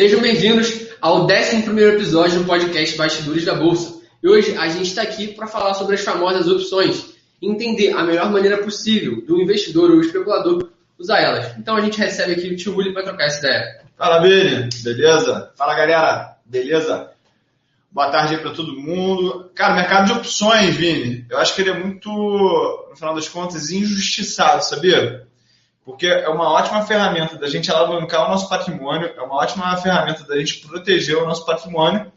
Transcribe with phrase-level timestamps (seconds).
[0.00, 1.34] Sejam bem-vindos ao 11
[1.82, 4.00] episódio do podcast Bastidores da Bolsa.
[4.22, 7.12] E hoje a gente está aqui para falar sobre as famosas opções
[7.42, 11.54] entender a melhor maneira possível do investidor ou especulador usar elas.
[11.58, 13.82] Então a gente recebe aqui o Tio Uli para trocar essa ideia.
[13.94, 14.70] Fala, Billy.
[14.82, 15.52] Beleza?
[15.54, 16.36] Fala, galera.
[16.46, 17.10] Beleza?
[17.92, 19.50] Boa tarde para todo mundo.
[19.54, 23.70] Cara, mercado de opções, Vini, eu acho que ele é muito, no final das contas,
[23.70, 25.26] injustiçado, sabia?
[25.90, 30.24] Porque é uma ótima ferramenta da gente alavancar o nosso patrimônio, é uma ótima ferramenta
[30.24, 32.10] da gente proteger o nosso patrimônio,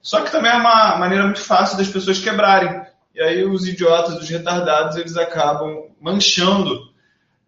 [0.00, 2.80] só que também é uma maneira muito fácil das pessoas quebrarem.
[3.12, 6.80] E aí os idiotas, os retardados, eles acabam manchando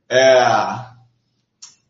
[0.09, 0.41] é,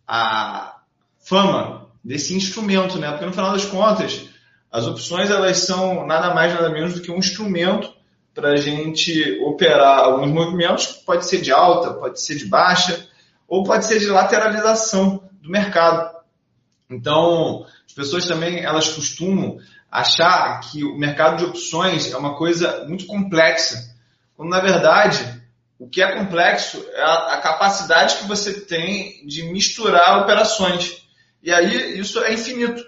[0.07, 0.77] a
[1.19, 3.11] fama desse instrumento, né?
[3.11, 4.29] Porque no final das contas,
[4.71, 7.91] as opções elas são nada mais nada menos do que um instrumento
[8.35, 13.09] para a gente operar alguns movimentos, pode ser de alta, pode ser de baixa,
[13.51, 16.09] ou pode ser de lateralização do mercado.
[16.89, 19.59] Então, as pessoas também elas costumam
[19.91, 23.93] achar que o mercado de opções é uma coisa muito complexa,
[24.37, 25.43] quando na verdade
[25.81, 31.03] o que é complexo é a, capacidade que você tem de misturar operações.
[31.43, 32.85] E aí isso é infinito.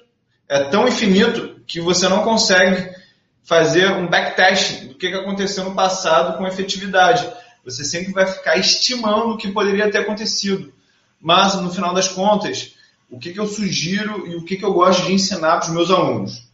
[0.49, 2.95] É tão infinito que você não consegue
[3.43, 7.27] fazer um backtest do que aconteceu no passado com efetividade.
[7.65, 10.73] Você sempre vai ficar estimando o que poderia ter acontecido.
[11.21, 12.75] Mas, no final das contas,
[13.09, 15.75] o que, que eu sugiro e o que, que eu gosto de ensinar para os
[15.75, 16.49] meus alunos?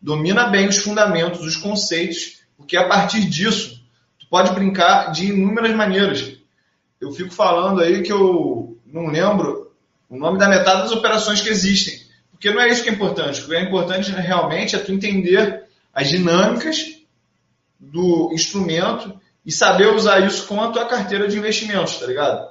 [0.00, 3.82] Domina bem os fundamentos, os conceitos, porque a partir disso,
[4.18, 6.36] tu pode brincar de inúmeras maneiras.
[7.00, 9.72] Eu fico falando aí que eu não lembro
[10.08, 12.00] o nome da metade das operações que existem.
[12.30, 13.40] Porque não é isso que é importante.
[13.40, 16.98] O que é importante realmente é tu entender as dinâmicas
[17.78, 22.48] do instrumento e saber usar isso com a tua carteira de investimentos, tá ligado?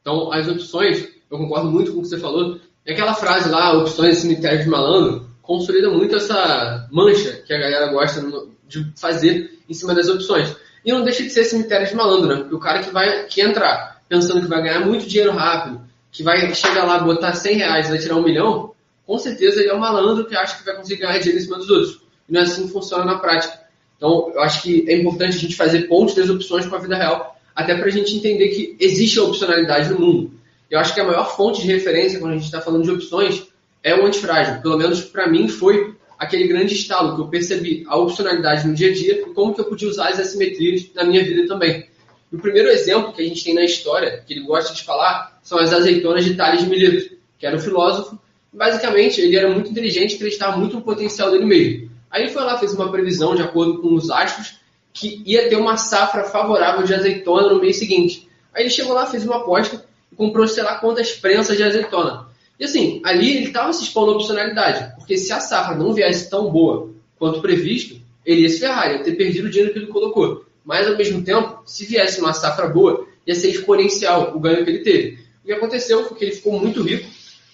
[0.00, 2.58] Então, as opções, eu concordo muito com o que você falou.
[2.86, 7.92] É aquela frase lá, opções cemitério de malandro, consolida muito essa mancha que a galera
[7.92, 8.22] gosta
[8.66, 10.54] de fazer em cima das opções.
[10.84, 12.36] E não deixa de ser cemitério de malandro, né?
[12.36, 16.24] Porque o cara que vai que entrar pensando que vai ganhar muito dinheiro rápido, que
[16.24, 18.74] vai chegar lá, botar 100 reais e vai tirar um milhão,
[19.06, 21.58] com certeza ele é um malandro que acha que vai conseguir ganhar dinheiro em cima
[21.58, 22.00] dos outros.
[22.28, 23.60] E não é assim que funciona na prática.
[24.00, 26.96] Então, eu acho que é importante a gente fazer pontos das opções com a vida
[26.96, 30.32] real, até para a gente entender que existe a opcionalidade no mundo.
[30.70, 33.42] Eu acho que a maior fonte de referência quando a gente está falando de opções
[33.82, 34.62] é o antifrágil.
[34.62, 38.90] Pelo menos para mim foi aquele grande estalo que eu percebi a opcionalidade no dia
[38.90, 41.86] a dia e como que eu podia usar as assimetrias na minha vida também.
[42.32, 45.38] E o primeiro exemplo que a gente tem na história, que ele gosta de falar,
[45.42, 48.18] são as azeitonas de Tales de Mileto, que era um filósofo.
[48.50, 51.89] Basicamente, ele era muito inteligente e acreditava muito no potencial dele mesmo.
[52.10, 54.58] Aí ele foi lá, fez uma previsão de acordo com os astros
[54.92, 58.28] que ia ter uma safra favorável de azeitona no mês seguinte.
[58.52, 62.28] Aí ele chegou lá, fez uma aposta e comprou sei lá quantas prensas de azeitona.
[62.58, 66.28] E assim, ali ele estava se expondo à opcionalidade, porque se a safra não viesse
[66.28, 69.86] tão boa quanto previsto, ele ia se ferrar, ia ter perdido o dinheiro que ele
[69.86, 70.44] colocou.
[70.64, 74.70] Mas ao mesmo tempo, se viesse uma safra boa, ia ser exponencial o ganho que
[74.70, 75.18] ele teve.
[75.42, 77.08] O que aconteceu foi que ele ficou muito rico.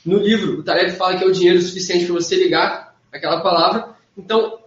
[0.04, 3.95] No livro, o Taleb fala que é o dinheiro suficiente para você ligar aquela palavra
[4.16, 4.58] então,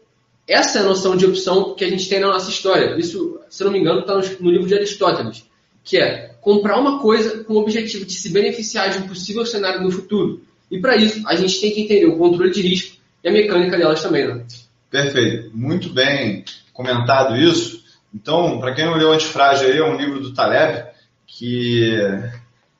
[0.47, 2.97] essa é a noção de opção que a gente tem na nossa história.
[2.97, 5.45] Isso, se não me engano, está no livro de Aristóteles,
[5.83, 9.81] que é comprar uma coisa com o objetivo de se beneficiar de um possível cenário
[9.81, 10.41] no futuro.
[10.71, 13.77] E para isso, a gente tem que entender o controle de risco e a mecânica
[13.77, 14.45] delas também, né?
[14.89, 15.51] Perfeito.
[15.53, 16.43] Muito bem
[16.73, 17.83] comentado isso.
[18.13, 20.87] Então, para quem não leu Antifrágil aí, é um livro do Taleb
[21.27, 21.95] que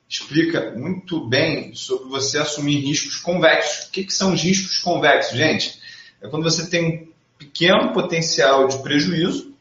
[0.08, 3.86] explica muito bem sobre você assumir riscos convexos.
[3.86, 5.79] O que, que são os riscos convexos, gente?
[6.22, 9.54] É quando você tem um pequeno potencial de prejuízo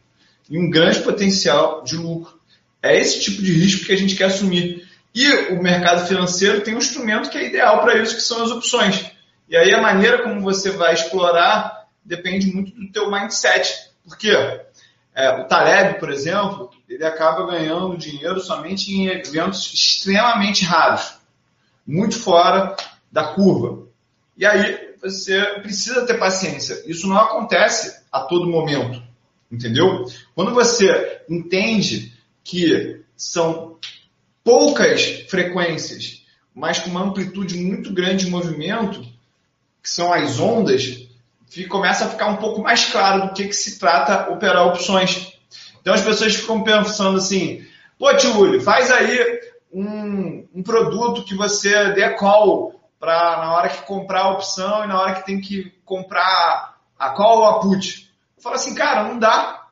[0.49, 2.37] e um grande potencial de lucro.
[2.81, 4.87] É esse tipo de risco que a gente quer assumir.
[5.13, 8.51] E o mercado financeiro tem um instrumento que é ideal para isso, que são as
[8.51, 9.05] opções.
[9.47, 13.89] E aí a maneira como você vai explorar depende muito do teu mindset.
[14.03, 14.61] Por quê?
[15.13, 21.17] É, o Taleb, por exemplo, ele acaba ganhando dinheiro somente em eventos extremamente raros,
[21.85, 22.75] muito fora
[23.11, 23.87] da curva.
[24.37, 26.83] E aí você precisa ter paciência.
[26.85, 29.01] Isso não acontece a todo momento,
[29.51, 30.05] entendeu?
[30.35, 32.13] Quando você entende
[32.43, 33.77] que são
[34.43, 36.23] poucas frequências,
[36.53, 39.01] mas com uma amplitude muito grande de movimento,
[39.81, 41.07] que são as ondas,
[41.67, 45.33] começa a ficar um pouco mais claro do que, que se trata operar opções.
[45.81, 47.65] Então as pessoas ficam pensando assim,
[47.97, 49.39] pô, Tio faz aí
[49.71, 54.87] um, um produto que você dê call para na hora que comprar a opção e
[54.87, 58.11] na hora que tem que comprar a call ou a put.
[58.35, 59.67] Eu falo assim, cara, não dá.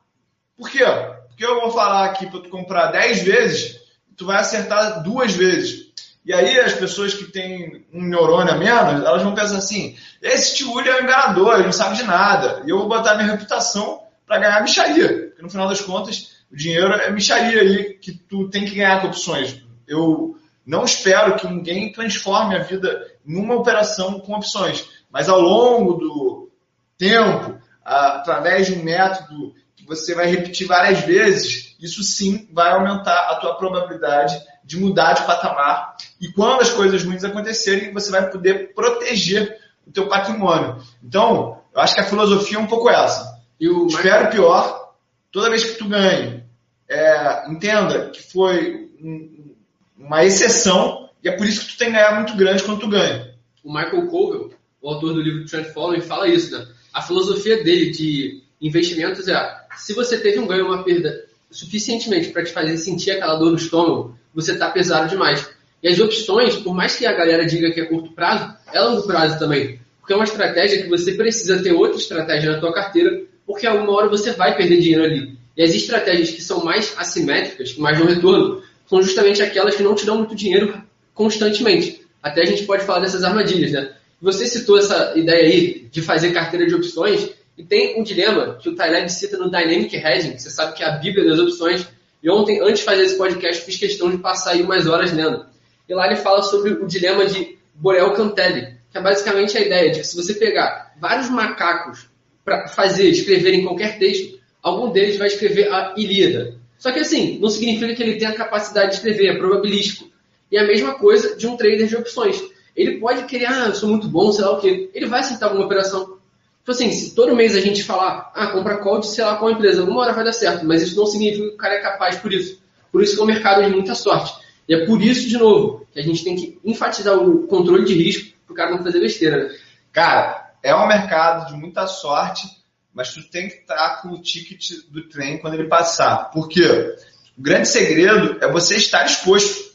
[0.56, 0.86] Por quê?
[1.28, 3.80] Porque eu vou falar aqui para tu comprar 10 vezes,
[4.16, 5.88] tu vai acertar duas vezes.
[6.26, 10.58] E aí as pessoas que têm um neurônio a menos, elas vão pensar assim, esse
[10.58, 12.64] tio é um enganador, ele não sabe de nada.
[12.66, 15.28] E eu vou botar minha reputação para ganhar micharia.
[15.30, 19.00] Porque no final das contas, o dinheiro é micharia aí que tu tem que ganhar
[19.00, 19.62] com opções.
[19.88, 24.88] Eu não espero que ninguém transforme a vida em uma operação com opções.
[25.12, 26.52] Mas ao longo do
[26.98, 33.30] tempo, através de um método que você vai repetir várias vezes, isso sim vai aumentar
[33.30, 35.96] a tua probabilidade de mudar de patamar.
[36.20, 40.82] E quando as coisas ruins acontecerem, você vai poder proteger o teu patrimônio.
[41.04, 43.38] Então, eu acho que a filosofia é um pouco essa.
[43.60, 44.94] Eu espero pior,
[45.32, 46.44] toda vez que tu ganhe,
[46.90, 49.56] é, entenda que foi um,
[49.98, 53.34] uma exceção é por isso que tu tem que ganhar muito grande quando tu ganha.
[53.64, 54.52] O Michael Covel,
[54.82, 56.66] o autor do livro Trend Following, fala isso, né?
[56.94, 62.30] A filosofia dele de investimentos é, se você teve um ganho ou uma perda suficientemente
[62.30, 65.48] para te fazer sentir aquela dor no estômago, você está pesado demais.
[65.82, 69.04] E as opções, por mais que a galera diga que é curto prazo, é longo
[69.04, 69.80] prazo também.
[70.00, 73.94] Porque é uma estratégia que você precisa ter outra estratégia na tua carteira, porque alguma
[73.94, 75.38] hora você vai perder dinheiro ali.
[75.56, 79.84] E as estratégias que são mais assimétricas, que mais dão retorno, são justamente aquelas que
[79.84, 80.82] não te dão muito dinheiro
[81.18, 82.06] constantemente.
[82.22, 83.92] Até a gente pode falar dessas armadilhas, né?
[84.22, 88.70] Você citou essa ideia aí de fazer carteira de opções, e tem um dilema que
[88.70, 91.88] o Taleb cita no Dynamic Hedging, que você sabe que é a bíblia das opções,
[92.22, 95.46] e ontem, antes de fazer esse podcast, fiz questão de passar aí umas horas lendo.
[95.90, 99.92] E lá ele fala sobre o dilema de Borel Cantelli, que é basicamente a ideia
[99.92, 102.08] de que se você pegar vários macacos
[102.44, 106.56] para fazer, escrever em qualquer texto, algum deles vai escrever a Ilíada.
[106.78, 110.10] Só que assim, não significa que ele tenha a capacidade de escrever, é probabilístico.
[110.52, 112.42] E a mesma coisa de um trader de opções.
[112.76, 114.90] Ele pode querer, ah, eu sou muito bom, sei lá o quê.
[114.94, 116.18] Ele vai acertar alguma operação.
[116.60, 119.52] Tipo assim, se todo mês a gente falar, ah, compra call de sei lá qual
[119.52, 122.18] empresa, uma hora vai dar certo, mas isso não significa que o cara é capaz
[122.18, 122.62] por isso.
[122.92, 124.34] Por isso que é um mercado de muita sorte.
[124.68, 127.94] E é por isso, de novo, que a gente tem que enfatizar o controle de
[127.94, 129.46] risco para o cara não fazer besteira.
[129.46, 129.58] Né?
[129.94, 132.48] Cara, é um mercado de muita sorte,
[132.94, 136.32] mas tu tem que estar com o ticket do trem quando ele passar.
[136.32, 136.96] Por quê?
[137.38, 139.67] O grande segredo é você estar exposto.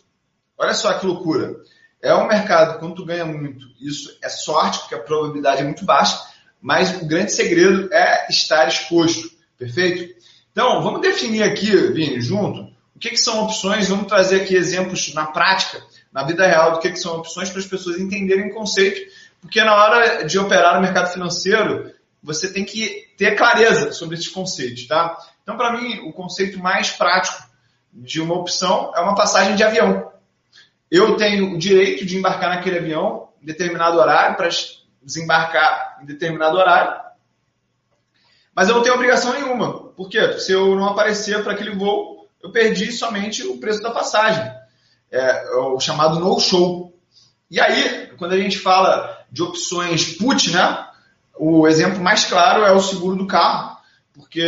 [0.62, 1.56] Olha só que loucura.
[2.00, 5.84] É um mercado, quando tu ganha muito, isso é sorte, porque a probabilidade é muito
[5.84, 6.20] baixa,
[6.60, 9.28] mas o grande segredo é estar exposto.
[9.58, 10.14] Perfeito?
[10.52, 13.88] Então, vamos definir aqui, Vini, junto, o que, que são opções.
[13.88, 15.82] Vamos trazer aqui exemplos na prática,
[16.12, 19.00] na vida real, do que, que são opções para as pessoas entenderem o conceito.
[19.40, 21.90] Porque na hora de operar no mercado financeiro,
[22.22, 25.18] você tem que ter clareza sobre esses conceitos, tá?
[25.42, 27.50] Então, para mim, o conceito mais prático
[27.92, 30.11] de uma opção é uma passagem de avião.
[30.92, 34.50] Eu tenho o direito de embarcar naquele avião em determinado horário para
[35.02, 37.00] desembarcar em determinado horário,
[38.54, 39.88] mas eu não tenho obrigação nenhuma.
[39.94, 40.38] Por quê?
[40.38, 44.44] Se eu não aparecer para aquele voo, eu perdi somente o preço da passagem.
[45.10, 46.94] É, é o chamado no-show.
[47.50, 50.88] E aí, quando a gente fala de opções put, né?
[51.38, 53.78] O exemplo mais claro é o seguro do carro.
[54.12, 54.46] Porque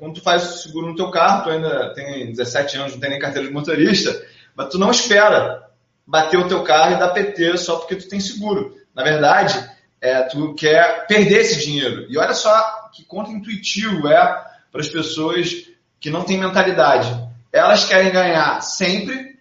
[0.00, 3.10] quando tu faz o seguro no teu carro, tu ainda tem 17 anos, não tem
[3.10, 4.20] nem carteira de motorista,
[4.56, 5.63] mas tu não espera
[6.06, 8.76] bater o teu carro e dar PT só porque tu tem seguro.
[8.94, 9.68] Na verdade,
[10.00, 12.06] é, tu quer perder esse dinheiro.
[12.08, 15.66] E olha só que contra-intuitivo é para as pessoas
[15.98, 17.10] que não têm mentalidade.
[17.50, 19.38] Elas querem ganhar sempre,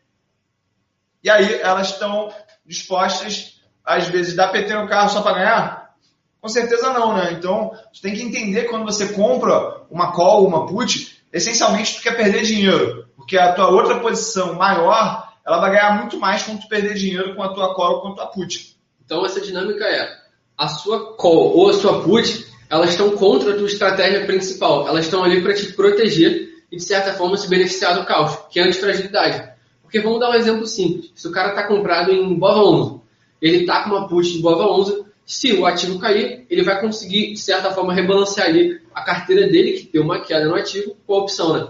[1.23, 2.31] e aí elas estão
[2.65, 5.95] dispostas, às vezes, dar PT no carro só para ganhar?
[6.39, 7.33] Com certeza não, né?
[7.33, 12.15] Então, tu tem que entender quando você compra uma call, uma put, essencialmente tu quer
[12.15, 16.67] perder dinheiro, porque a tua outra posição maior, ela vai ganhar muito mais quando tu
[16.67, 18.77] perder dinheiro com a tua call ou com a tua put.
[19.03, 20.09] Então, essa dinâmica é,
[20.57, 24.87] a sua call ou a sua put, elas estão contra a tua estratégia principal.
[24.87, 28.59] Elas estão ali para te proteger e, de certa forma, se beneficiar do caos, que
[28.59, 29.51] é a antifragilidade.
[29.81, 31.11] Porque vamos dar um exemplo simples.
[31.13, 33.01] Se o cara está comprado em BOVA 11,
[33.41, 37.33] ele está com uma put de BOVA 11, se o ativo cair, ele vai conseguir,
[37.33, 41.13] de certa forma, rebalancear ali a carteira dele, que deu uma queda no ativo, com
[41.13, 41.67] a opção, né?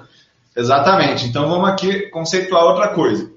[0.56, 1.26] Exatamente.
[1.26, 3.33] Então vamos aqui conceituar outra coisa.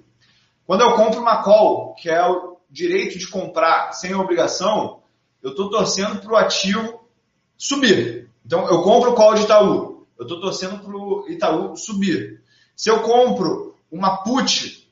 [0.66, 5.00] Quando eu compro uma call, que é o direito de comprar sem obrigação,
[5.42, 7.08] eu estou torcendo para o ativo
[7.56, 8.28] subir.
[8.44, 12.42] Então, eu compro call de Itaú, eu estou torcendo para o Itaú subir.
[12.74, 14.90] Se eu compro uma put,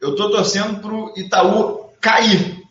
[0.00, 2.62] eu estou torcendo para o Itaú cair.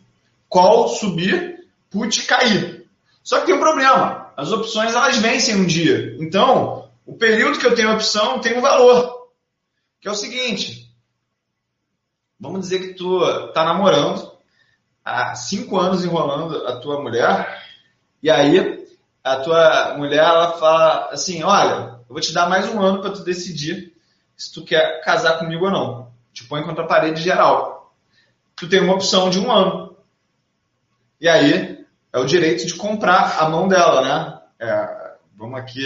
[0.48, 2.86] Call subir, put cair.
[3.22, 4.32] Só que tem um problema.
[4.36, 6.16] As opções elas vencem um dia.
[6.20, 9.28] Então, o período que eu tenho opção tem um valor.
[10.00, 10.87] Que é o seguinte.
[12.40, 14.32] Vamos dizer que tu está namorando
[15.04, 17.62] há cinco anos enrolando a tua mulher,
[18.22, 18.86] e aí
[19.24, 23.12] a tua mulher ela fala assim, olha, eu vou te dar mais um ano para
[23.12, 23.92] tu decidir
[24.36, 26.12] se tu quer casar comigo ou não.
[26.32, 27.92] Te põe contra a parede geral.
[28.54, 29.96] tu tem uma opção de um ano.
[31.20, 34.40] E aí é o direito de comprar a mão dela, né?
[34.60, 35.84] É, vamos aqui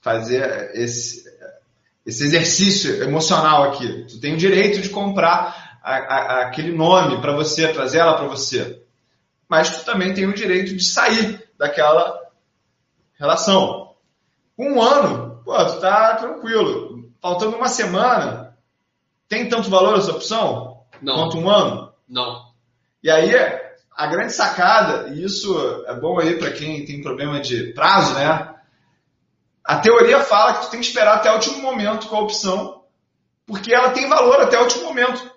[0.00, 1.33] fazer esse,
[2.04, 4.04] esse exercício emocional aqui.
[4.08, 8.26] Tu tem o direito de comprar a, a, aquele nome para você, trazer ela para
[8.26, 8.82] você.
[9.48, 12.18] Mas tu também tem o direito de sair daquela
[13.18, 13.94] relação.
[14.58, 17.10] Um ano, pô, tu tá tranquilo.
[17.20, 18.56] Faltando uma semana,
[19.28, 20.84] tem tanto valor essa opção?
[21.00, 21.14] Não.
[21.14, 21.92] Quanto um ano?
[22.08, 22.52] Não.
[23.02, 23.32] E aí,
[23.96, 28.53] a grande sacada, e isso é bom aí para quem tem problema de prazo, né?
[29.64, 32.84] A teoria fala que tu tem que esperar até o último momento com a opção,
[33.46, 35.32] porque ela tem valor até o último momento.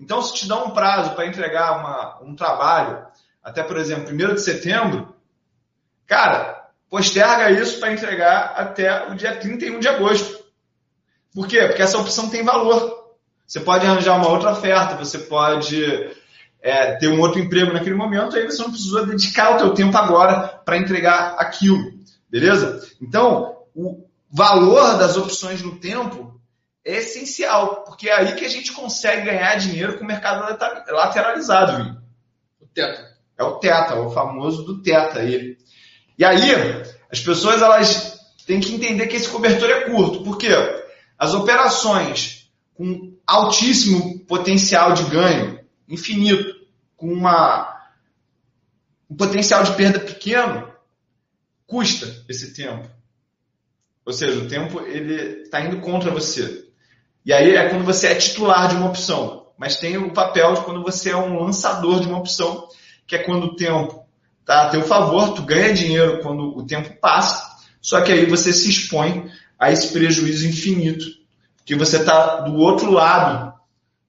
[0.00, 3.06] Então, se te dá um prazo para entregar uma, um trabalho
[3.42, 5.14] até, por exemplo, 1 de setembro,
[6.06, 10.38] cara, posterga isso para entregar até o dia 31 de agosto.
[11.34, 11.66] Por quê?
[11.66, 13.16] Porque essa opção tem valor.
[13.46, 16.10] Você pode arranjar uma outra oferta, você pode
[16.60, 19.96] é, ter um outro emprego naquele momento, aí você não precisa dedicar o teu tempo
[19.96, 21.97] agora para entregar aquilo.
[22.30, 22.86] Beleza?
[23.00, 26.38] Então, o valor das opções no tempo
[26.84, 30.58] é essencial, porque é aí que a gente consegue ganhar dinheiro com o mercado
[30.90, 31.84] lateralizado.
[31.84, 31.94] Viu?
[32.60, 33.02] O teto.
[33.36, 35.56] É o teta, o famoso do teta aí.
[36.18, 36.50] E aí,
[37.10, 40.48] as pessoas elas têm que entender que esse cobertor é curto, porque
[41.18, 46.54] as operações com altíssimo potencial de ganho, infinito,
[46.96, 47.76] com uma,
[49.10, 50.72] um potencial de perda pequeno,
[51.68, 52.88] custa esse tempo.
[54.04, 56.66] Ou seja, o tempo ele está indo contra você.
[57.24, 59.46] E aí é quando você é titular de uma opção.
[59.56, 62.68] Mas tem o papel de quando você é um lançador de uma opção,
[63.06, 64.06] que é quando o tempo
[64.40, 67.44] está a teu favor, tu ganha dinheiro quando o tempo passa,
[67.82, 71.06] só que aí você se expõe a esse prejuízo infinito,
[71.56, 73.52] porque você está do outro lado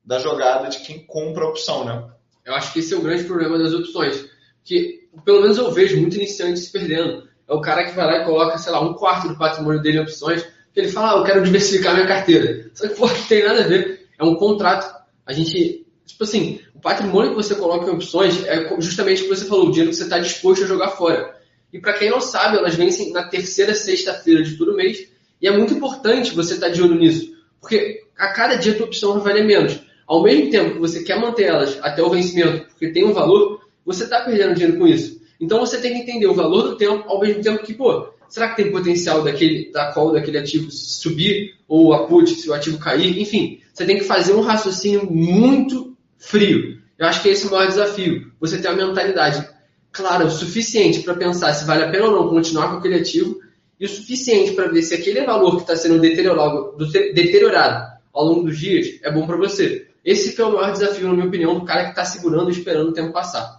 [0.06, 2.10] da jogada de quem compra a opção, né?
[2.46, 4.30] Eu acho que esse é o grande problema das opções.
[4.64, 8.22] Que, pelo menos eu vejo muito iniciante se perdendo é o cara que vai lá
[8.22, 11.18] e coloca, sei lá, um quarto do patrimônio dele em opções, que ele fala, ah,
[11.18, 12.70] eu quero diversificar minha carteira.
[12.76, 14.08] Só que, pô, não tem nada a ver.
[14.20, 14.96] É um contrato.
[15.26, 19.36] A gente, tipo assim, o patrimônio que você coloca em opções é justamente o que
[19.36, 21.36] você falou, o dinheiro que você está disposto a jogar fora.
[21.74, 25.10] E para quem não sabe, elas vencem na terceira sexta-feira de todo mês.
[25.42, 27.34] E é muito importante você estar tá de olho nisso.
[27.60, 29.80] Porque a cada dia a tua opção vai valer menos.
[30.08, 33.62] Ao mesmo tempo que você quer manter elas até o vencimento, porque tem um valor,
[33.86, 35.19] você está perdendo dinheiro com isso.
[35.40, 38.50] Então você tem que entender o valor do tempo, ao mesmo tempo que, pô, será
[38.50, 42.78] que tem potencial daquele, da call daquele ativo subir, ou a put, se o ativo
[42.78, 46.80] cair, enfim, você tem que fazer um raciocínio muito frio.
[46.98, 48.32] Eu acho que esse é o maior desafio.
[48.40, 49.48] Você ter uma mentalidade
[49.92, 53.40] clara o suficiente para pensar se vale a pena ou não continuar com aquele ativo,
[53.80, 56.76] e o suficiente para ver se aquele valor que está sendo deteriorado,
[57.14, 59.88] deteriorado ao longo dos dias é bom para você.
[60.04, 62.90] Esse é o maior desafio, na minha opinião, do cara que está segurando e esperando
[62.90, 63.59] o tempo passar.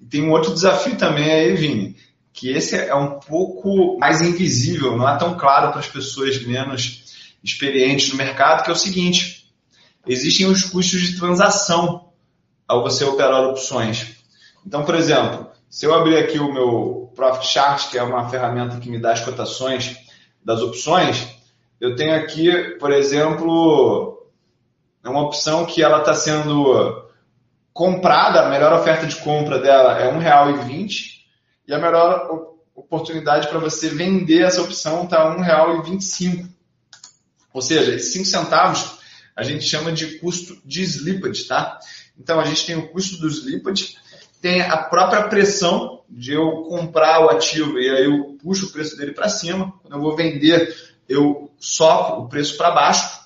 [0.00, 1.96] E tem um outro desafio também aí, Vini,
[2.32, 7.04] que esse é um pouco mais invisível, não é tão claro para as pessoas menos
[7.42, 9.50] experientes no mercado, que é o seguinte:
[10.06, 12.10] existem os custos de transação
[12.68, 14.16] ao você operar opções.
[14.66, 18.78] Então, por exemplo, se eu abrir aqui o meu Profit Chart, que é uma ferramenta
[18.78, 19.96] que me dá as cotações
[20.44, 21.26] das opções,
[21.80, 24.26] eu tenho aqui, por exemplo,
[25.04, 27.05] uma opção que ela está sendo
[27.76, 31.18] comprada, a melhor oferta de compra dela é R$ 1,20
[31.68, 36.48] e a melhor oportunidade para você vender essa opção está R$ 1,25.
[37.52, 38.96] Ou seja, esses 5 centavos
[39.36, 41.78] a gente chama de custo de slippage, tá?
[42.18, 43.98] Então a gente tem o custo do slippage,
[44.40, 48.96] tem a própria pressão de eu comprar o ativo e aí eu puxo o preço
[48.96, 49.74] dele para cima.
[49.82, 50.74] Quando eu vou vender,
[51.06, 53.20] eu sopro o preço para baixo.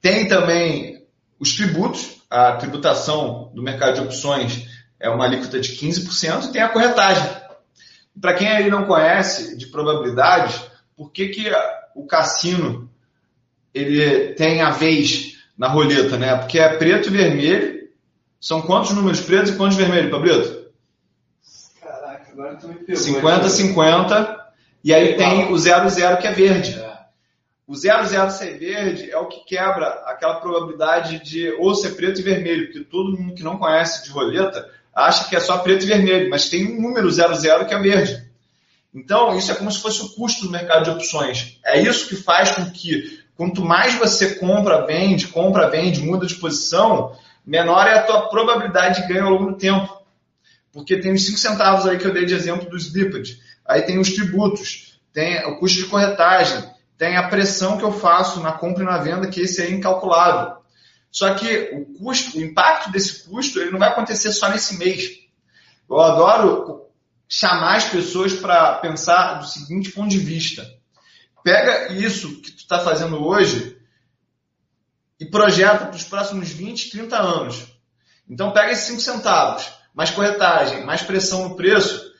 [0.00, 1.04] Tem também
[1.40, 6.60] os tributos, a tributação do mercado de opções é uma alíquota de 15% e tem
[6.60, 7.24] a corretagem.
[8.20, 10.60] Para quem aí não conhece de probabilidades,
[10.96, 11.48] por que, que
[11.94, 12.90] o cassino
[13.72, 16.36] ele tem a vez na roleta, né?
[16.36, 17.88] Porque é preto e vermelho.
[18.40, 20.64] São quantos números pretos e quantos vermelhos, Pablito?
[21.80, 22.96] Caraca, agora tu me pegou.
[22.96, 24.44] 50, 50.
[24.82, 26.83] E aí tem o 00 que é verde.
[27.66, 32.22] O 00 ser verde é o que quebra aquela probabilidade de ou ser preto e
[32.22, 35.88] vermelho, porque todo mundo que não conhece de roleta acha que é só preto e
[35.88, 38.24] vermelho, mas tem um número 00 que é verde.
[38.94, 41.58] Então, isso é como se fosse o custo do mercado de opções.
[41.64, 46.36] É isso que faz com que quanto mais você compra, vende, compra, vende, muda de
[46.36, 50.02] posição, menor é a tua probabilidade de ganho ao longo do tempo.
[50.72, 53.38] Porque tem os 5 centavos aí que eu dei de exemplo dos slippage.
[53.66, 56.62] Aí tem os tributos, tem o custo de corretagem,
[56.96, 60.56] tem a pressão que eu faço na compra e na venda, que esse é incalculável.
[61.10, 65.10] Só que o custo, o impacto desse custo, ele não vai acontecer só nesse mês.
[65.88, 66.88] Eu adoro
[67.28, 70.68] chamar as pessoas para pensar do seguinte ponto de vista.
[71.42, 73.76] Pega isso que tu está fazendo hoje
[75.20, 77.66] e projeta para os próximos 20, 30 anos.
[78.28, 82.12] Então pega esses 5 centavos, mais corretagem, mais pressão no preço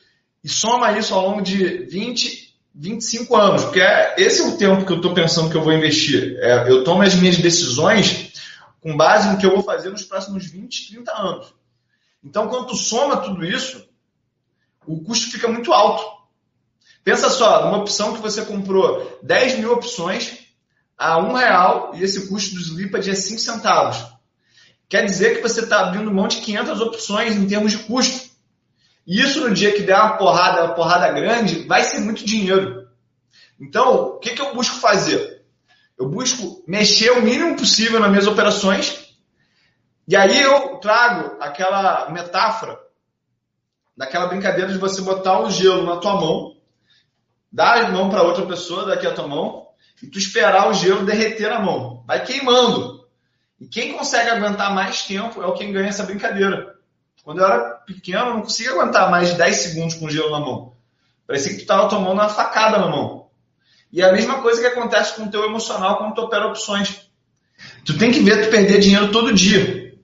[0.43, 2.44] e soma isso ao longo de 20,
[2.77, 5.71] 25 anos, porque é, esse é o tempo que eu estou pensando que eu vou
[5.71, 6.37] investir.
[6.39, 8.33] É, eu tomo as minhas decisões
[8.81, 11.53] com base no que eu vou fazer nos próximos 20, 30 anos.
[12.23, 13.87] Então, quando tu soma tudo isso,
[14.85, 16.03] o custo fica muito alto.
[17.03, 20.39] Pensa só, numa opção que você comprou 10 mil opções
[20.97, 24.03] a um real e esse custo do Slipad é 5 centavos.
[24.89, 28.34] Quer dizer que você está abrindo mão de 500 opções em termos de custo.
[29.05, 32.87] E isso no dia que der uma porrada, uma porrada grande, vai ser muito dinheiro.
[33.59, 35.43] Então, o que, que eu busco fazer?
[35.97, 39.15] Eu busco mexer o mínimo possível nas minhas operações.
[40.07, 42.77] E aí eu trago aquela metáfora
[43.95, 46.57] daquela brincadeira de você botar o gelo na tua mão,
[47.51, 49.67] dar a mão para outra pessoa daqui a tua mão
[50.03, 52.03] e tu esperar o gelo derreter na mão.
[52.05, 53.07] Vai queimando.
[53.59, 56.75] E quem consegue aguentar mais tempo é o quem ganha essa brincadeira.
[57.23, 60.73] Quando eu era pequeno, não conseguia aguentar mais de 10 segundos com gelo na mão.
[61.27, 63.27] Parecia que tu estava tomando uma facada na mão.
[63.91, 67.09] E é a mesma coisa que acontece com o teu emocional quando tu opera opções.
[67.85, 69.95] Tu tem que ver tu perder dinheiro todo dia.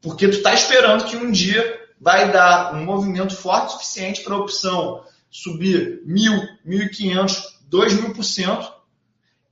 [0.00, 4.34] Porque tu está esperando que um dia vai dar um movimento forte o suficiente para
[4.34, 8.72] a opção subir 1.000, 1.500, 2.000 por cento.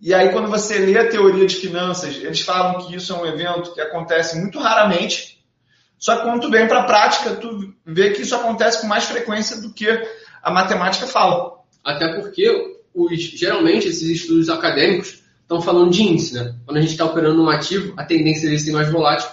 [0.01, 3.27] E aí, quando você lê a teoria de finanças, eles falam que isso é um
[3.27, 5.32] evento que acontece muito raramente.
[6.03, 9.05] Só que quando tu vem para a prática, tu vê que isso acontece com mais
[9.05, 9.87] frequência do que
[10.43, 11.61] a matemática fala.
[11.85, 12.51] Até porque,
[12.93, 16.57] os, geralmente, esses estudos acadêmicos estão falando de índice, né?
[16.67, 19.29] Quando a gente está operando um ativo, a tendência dele ser mais volátil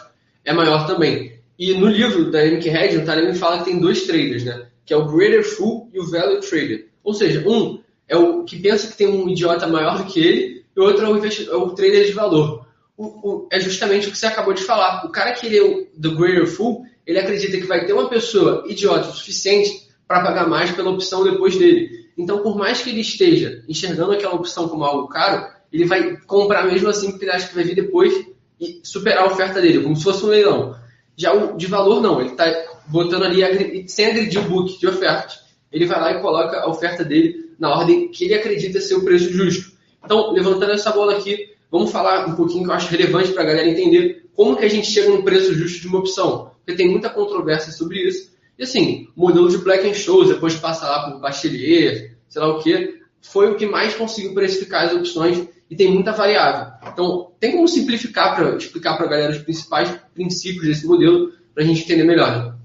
[0.45, 1.39] é maior também.
[1.57, 4.67] E no livro da Nick Hedge, o Taremi fala que tem dois traders, né?
[4.85, 6.87] Que é o Greater Fool e o Value Trader.
[7.03, 10.63] Ou seja, um é o que pensa que tem um idiota maior do que ele,
[10.77, 12.68] e o outro é o, é o trader de valor.
[12.99, 15.05] O, o, é justamente o que você acabou de falar.
[15.05, 19.07] O cara que o do Greater Fool, ele acredita que vai ter uma pessoa idiota
[19.07, 22.09] o suficiente para pagar mais pela opção depois dele.
[22.17, 26.65] Então, por mais que ele esteja enxergando aquela opção como algo caro, ele vai comprar
[26.65, 28.13] mesmo assim, porque ele acha que vai vir depois
[28.59, 30.75] e superar a oferta dele, como se fosse um leilão.
[31.15, 32.45] Já o de valor não, ele está
[32.87, 35.39] botando ali sem agredir o book de ofertas.
[35.71, 39.05] Ele vai lá e coloca a oferta dele na ordem que ele acredita ser o
[39.05, 39.71] preço justo.
[40.03, 43.45] Então, levantando essa bola aqui, vamos falar um pouquinho que eu acho relevante para a
[43.45, 46.51] galera entender como que a gente chega no preço justo de uma opção.
[46.65, 48.31] Porque tem muita controvérsia sobre isso.
[48.57, 52.41] E assim, o modelo de Black and Scholes, depois de passar lá por Bachelier, sei
[52.41, 56.73] lá o que, foi o que mais conseguiu precificar as opções e tem muita variável.
[56.91, 61.63] Então, tem como simplificar para explicar para a galera os principais princípios desse modelo para
[61.63, 62.45] a gente entender melhor.
[62.45, 62.58] Né?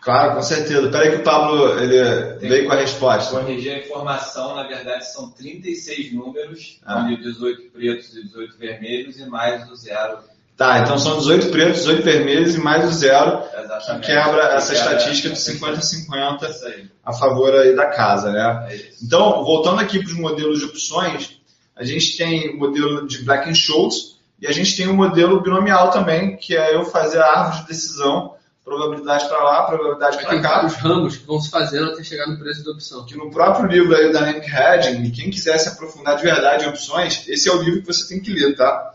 [0.00, 0.86] Claro, com certeza.
[0.86, 3.38] Espera aí que o Pablo ele veio com a resposta.
[3.38, 7.02] Corrigir a informação, na verdade, são 36 números, ah.
[7.02, 10.18] 18 pretos e 18 vermelhos, e mais o zero.
[10.60, 14.06] Tá, então são 18 pretos, 18 vermelhos e mais o zero, Exatamente.
[14.06, 18.68] que quebra essa estatística de 50-50 a favor aí da casa, né?
[18.68, 21.40] É então, voltando aqui para os modelos de opções,
[21.74, 25.40] a gente tem o modelo de Black and Scholes e a gente tem o modelo
[25.40, 28.34] binomial também, que é eu fazer a árvore de decisão,
[28.70, 30.64] probabilidade para lá, probabilidade para cá.
[30.64, 33.04] Os ramos que vão se fazendo até chegar no preço da opção.
[33.04, 36.64] Que no próprio livro aí da Dynamic Hedging, e quem quiser se aprofundar de verdade
[36.64, 38.94] em opções, esse é o livro que você tem que ler, tá?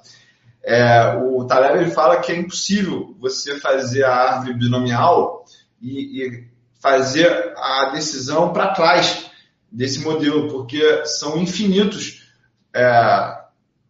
[0.64, 5.46] É, o Taleb ele fala que é impossível você fazer a árvore binomial
[5.82, 6.48] e, e
[6.80, 9.26] fazer a decisão para trás
[9.72, 12.32] desse modelo, porque são infinitos
[12.74, 13.38] é,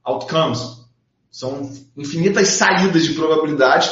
[0.04, 0.84] outcomes.
[1.30, 3.89] São infinitas saídas de probabilidade.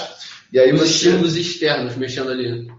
[0.53, 0.91] E aí Os você...
[0.91, 2.71] estímulos externos mexendo ali.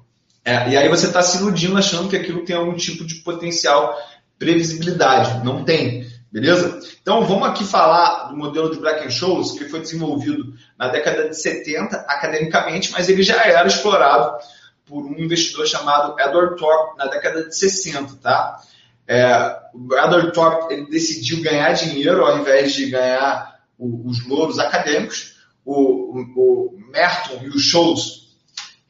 [0.45, 3.99] É, e aí você está se iludindo achando que aquilo tem algum tipo de potencial
[4.39, 5.45] previsibilidade.
[5.45, 6.07] Não tem.
[6.31, 6.81] Beleza?
[7.03, 11.41] Então vamos aqui falar do modelo de Black Scholes, que foi desenvolvido na década de
[11.41, 14.39] 70 academicamente, mas ele já era explorado
[14.85, 18.61] por um investidor chamado Edward Thorpe na década de 60, tá?
[19.07, 24.59] É, o Bradley Thorpe ele decidiu ganhar dinheiro ao invés de ganhar o, os louros
[24.59, 25.34] acadêmicos.
[25.65, 28.37] O, o, Merton e o Schultz,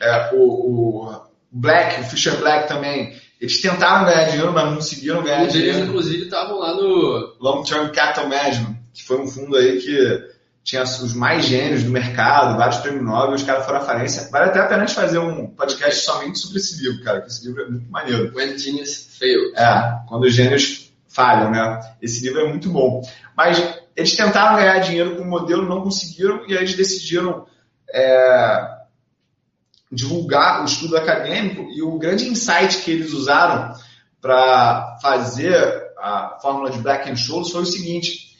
[0.01, 5.23] é, o, o, Black, o Fisher Black também, eles tentaram ganhar dinheiro, mas não conseguiram
[5.23, 5.79] ganhar dinheiro.
[5.79, 10.35] Eles, inclusive, estavam lá no Long Term Capital Management, que foi um fundo aí que
[10.65, 14.29] tinha os mais gênios do mercado, vários prêmios Nobel, os caras foram à falência.
[14.31, 17.29] Vale até a pena a gente fazer um podcast somente sobre esse livro, cara, que
[17.29, 18.33] esse livro é muito maneiro.
[18.35, 19.53] When Genius Failed.
[19.57, 21.81] É, quando os gênios falham, né?
[22.01, 23.03] Esse livro é muito bom.
[23.37, 23.63] Mas
[23.97, 27.47] eles tentaram ganhar dinheiro com o modelo, não conseguiram, e aí eles decidiram
[27.93, 28.69] é,
[29.91, 33.73] divulgar o estudo acadêmico, e o grande insight que eles usaram
[34.21, 38.37] para fazer a fórmula de Black and Scholes foi o seguinte: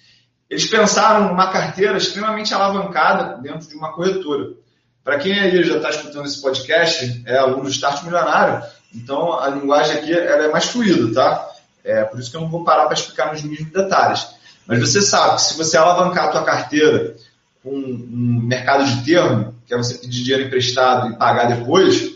[0.51, 4.55] eles pensaram numa carteira extremamente alavancada dentro de uma corretora.
[5.03, 8.63] Para quem aí já está escutando esse podcast, é aluno do Start Milionário,
[8.95, 11.51] então a linguagem aqui ela é mais fluida, tá?
[11.85, 14.27] É por isso que eu não vou parar para explicar nos mínimos detalhes.
[14.67, 17.17] Mas você sabe que se você alavancar a tua carteira
[17.63, 22.13] com um mercado de termo, que é você pedir dinheiro emprestado e pagar depois,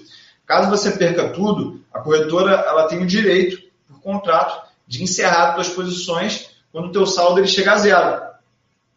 [0.47, 5.55] caso você perca tudo, a corretora ela tem o direito, por contrato, de encerrar as
[5.55, 8.23] suas posições quando o teu saldo ele chega a zero.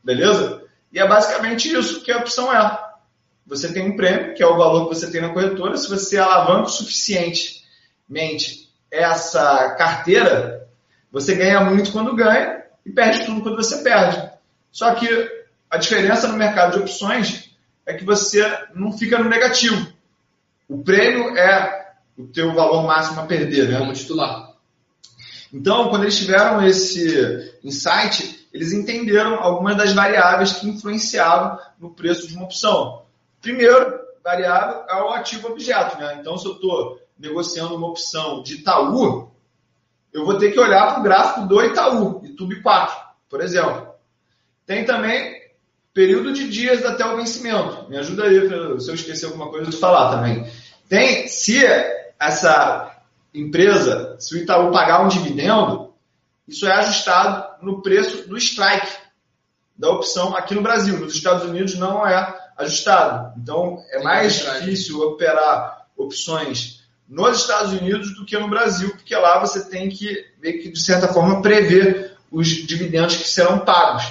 [0.04, 0.62] Beleza?
[0.92, 2.80] E é basicamente isso que a opção é.
[3.46, 6.18] Você tem um prêmio, que é o valor que você tem na corretora, se você
[6.18, 10.68] alavanca suficientemente essa carteira,
[11.12, 14.32] você ganha muito quando ganha e perde tudo quando você perde.
[14.72, 15.08] Só que
[15.70, 17.52] a diferença no mercado de opções
[17.86, 19.92] é que você não fica no negativo.
[20.68, 23.78] O prêmio é o teu valor máximo a perder, né?
[23.80, 24.52] Como titular.
[25.54, 32.28] Então, quando eles tiveram esse insight, eles entenderam algumas das variáveis que influenciavam no preço
[32.28, 33.04] de uma opção.
[33.42, 36.18] Primeiro variável é o ativo objeto, né?
[36.20, 39.31] Então, se eu estou negociando uma opção de Itaú,
[40.14, 42.96] eu vou ter que olhar para o gráfico do Itaú, YouTube 4,
[43.30, 43.88] por exemplo.
[44.66, 45.42] Tem também
[45.94, 47.90] período de dias até o vencimento.
[47.90, 50.46] Me ajuda aí, se eu esquecer alguma coisa, de falar também.
[50.88, 51.64] Tem, se
[52.20, 53.02] essa
[53.34, 55.94] empresa, se o Itaú pagar um dividendo,
[56.48, 58.92] isso é ajustado no preço do strike
[59.78, 61.00] da opção aqui no Brasil.
[61.00, 63.34] Nos Estados Unidos não é ajustado.
[63.40, 66.81] Então é mais difícil operar opções
[67.12, 70.82] nos Estados Unidos do que no Brasil, porque lá você tem que ver que de
[70.82, 74.06] certa forma prever os dividendos que serão pagos,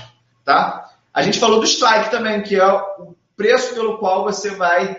[0.44, 0.90] tá?
[1.12, 4.94] A gente falou do strike também, que é o preço pelo qual você vai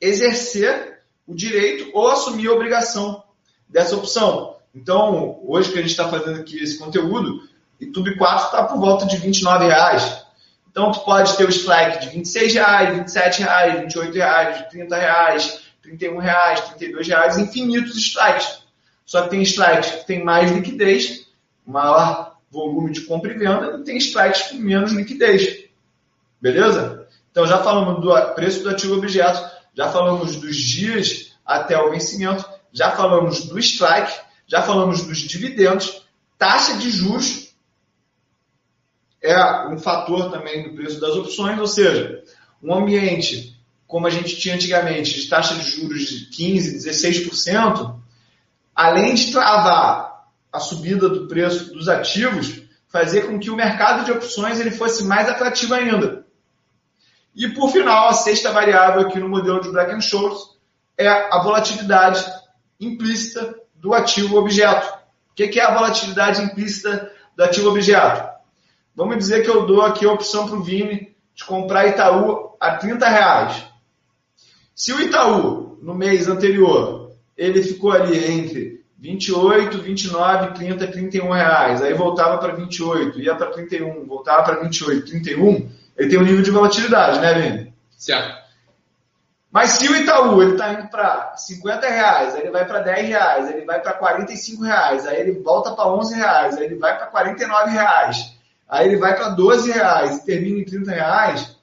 [0.00, 3.22] exercer o direito ou assumir a obrigação
[3.68, 4.56] dessa opção.
[4.74, 7.46] Então, hoje que a gente está fazendo aqui esse conteúdo,
[7.78, 10.24] YouTube 4 está por volta de 29 reais.
[10.70, 15.61] Então, tu pode ter o strike de 26 reais, 27 reais, 28 reais, 30 reais,
[15.82, 18.62] 31 reais, 32 reais, infinitos strikes.
[19.04, 21.26] Só que tem strikes que tem mais liquidez,
[21.66, 25.64] maior volume de compra e venda e tem strikes com menos liquidez.
[26.40, 27.08] Beleza?
[27.30, 32.44] Então já falamos do preço do ativo objeto, já falamos dos dias até o vencimento,
[32.72, 34.12] já falamos do strike,
[34.46, 36.06] já falamos dos dividendos,
[36.38, 37.54] taxa de juros
[39.22, 42.24] é um fator também do preço das opções, ou seja,
[42.62, 43.51] um ambiente
[43.92, 47.94] como a gente tinha antigamente de taxa de juros de 15, 16%,
[48.74, 54.10] além de travar a subida do preço dos ativos fazer com que o mercado de
[54.10, 56.24] opções ele fosse mais atrativo ainda.
[57.34, 60.40] E por final, a sexta variável aqui no modelo de Black Scholes
[60.96, 62.24] é a volatilidade
[62.80, 64.90] implícita do ativo objeto.
[65.32, 68.26] O que é a volatilidade implícita do ativo objeto?
[68.96, 72.76] Vamos dizer que eu dou aqui a opção para o Vini de comprar Itaú a
[72.76, 73.71] 30 reais.
[74.74, 81.82] Se o Itaú, no mês anterior, ele ficou ali entre 28, 29, 30, 31 reais.
[81.82, 85.68] Aí voltava para 28, ia para 31, voltava para 28, 31.
[85.96, 87.74] Ele tem um nível de volatilidade, né, Vini?
[87.98, 88.42] Certo.
[89.50, 93.08] Mas se o Itaú ele está indo para 50 reais, aí ele vai para 10
[93.08, 96.76] reais, aí ele vai para 45 reais, aí ele volta para 11 reais, aí ele
[96.76, 98.34] vai para 49 reais,
[98.66, 101.56] aí ele vai para 12 reais e termina em 30 reais,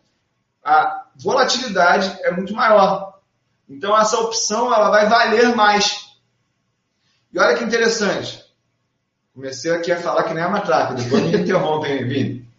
[0.64, 3.20] a volatilidade é muito maior.
[3.68, 6.10] Então essa opção ela vai valer mais.
[7.32, 8.44] E olha que interessante.
[9.34, 12.50] Comecei aqui a falar que nem a matraca, depois me interrompem, Vini.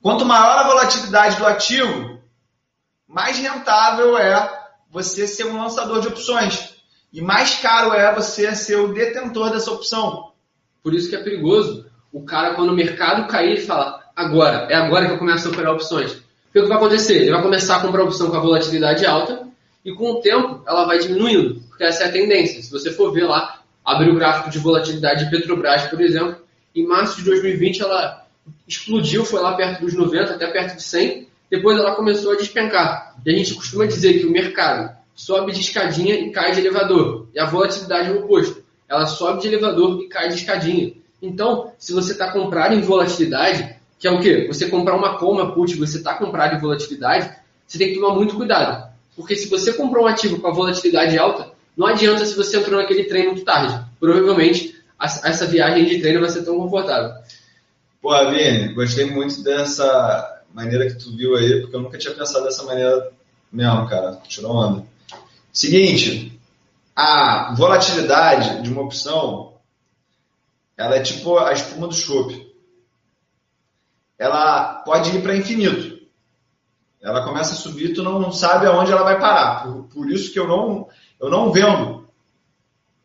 [0.00, 2.20] Quanto maior a volatilidade do ativo,
[3.06, 6.74] mais rentável é você ser um lançador de opções.
[7.12, 10.32] E mais caro é você ser o detentor dessa opção.
[10.82, 15.06] Por isso que é perigoso o cara, quando o mercado cair, fala: agora, é agora
[15.06, 16.22] que eu começo a operar opções.
[16.56, 17.18] O que vai acontecer?
[17.18, 19.46] Ele vai começar a comprar opção com a volatilidade alta
[19.84, 22.62] e com o tempo ela vai diminuindo porque essa é a tendência.
[22.62, 26.38] Se você for ver lá, abrir o gráfico de volatilidade de Petrobras, por exemplo,
[26.74, 28.24] em março de 2020 ela
[28.66, 33.14] explodiu, foi lá perto dos 90, até perto de 100, depois ela começou a despencar.
[33.26, 37.28] E a gente costuma dizer que o mercado sobe de escadinha e cai de elevador,
[37.34, 38.64] e a volatilidade é o oposto.
[38.88, 40.94] Ela sobe de elevador e cai de escadinha.
[41.20, 44.46] Então, se você está comprado em volatilidade, que é o quê?
[44.48, 47.30] Você comprar uma coma put, você está comprado em volatilidade,
[47.66, 48.90] você tem que tomar muito cuidado.
[49.14, 52.80] Porque se você comprou um ativo com a volatilidade alta, não adianta se você entrou
[52.80, 53.84] naquele trem muito tarde.
[53.98, 57.12] Provavelmente essa viagem de treino vai ser tão confortável.
[58.00, 62.44] Pô, Vini, gostei muito dessa maneira que tu viu aí, porque eu nunca tinha pensado
[62.44, 63.10] dessa maneira
[63.52, 64.18] mesmo, cara.
[64.26, 64.84] Tirou onda.
[65.52, 66.38] Seguinte,
[66.94, 69.54] a volatilidade de uma opção,
[70.76, 72.45] ela é tipo a espuma do chope.
[74.18, 75.96] Ela pode ir para infinito.
[77.02, 79.62] Ela começa a subir, tu não sabe aonde ela vai parar.
[79.62, 80.88] Por, por isso que eu não,
[81.20, 82.06] eu não vendo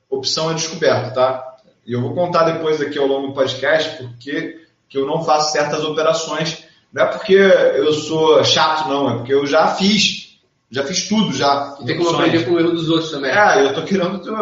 [0.10, 1.58] opção a descoberto, tá?
[1.86, 5.54] E eu vou contar depois aqui ao longo do podcast porque que eu não faço
[5.54, 6.66] certas operações.
[6.92, 10.38] Não é porque eu sou chato, não, é porque eu já fiz.
[10.70, 11.78] Já fiz tudo, já.
[11.82, 13.32] E tem como aprender com o erro dos outros também.
[13.32, 14.36] É, eu tô querendo que tu,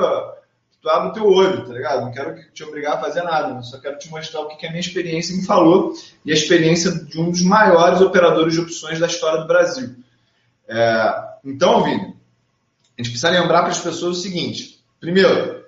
[0.81, 2.01] tu abra o teu olho, tá ligado?
[2.01, 4.69] Não quero te obrigar a fazer nada, eu só quero te mostrar o que a
[4.69, 5.93] minha experiência me falou
[6.25, 9.95] e a experiência de um dos maiores operadores de opções da história do Brasil.
[10.67, 12.15] É, então, Vini,
[12.97, 15.65] a gente precisa lembrar para as pessoas o seguinte: primeiro,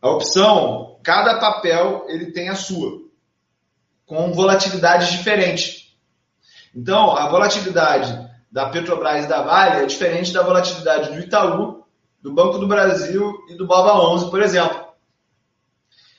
[0.00, 3.04] a opção, cada papel ele tem a sua
[4.06, 5.94] com volatilidades diferentes.
[6.74, 11.83] Então, a volatilidade da Petrobras e da Vale é diferente da volatilidade do Itaú,
[12.24, 14.82] do Banco do Brasil e do Baba 11, por exemplo.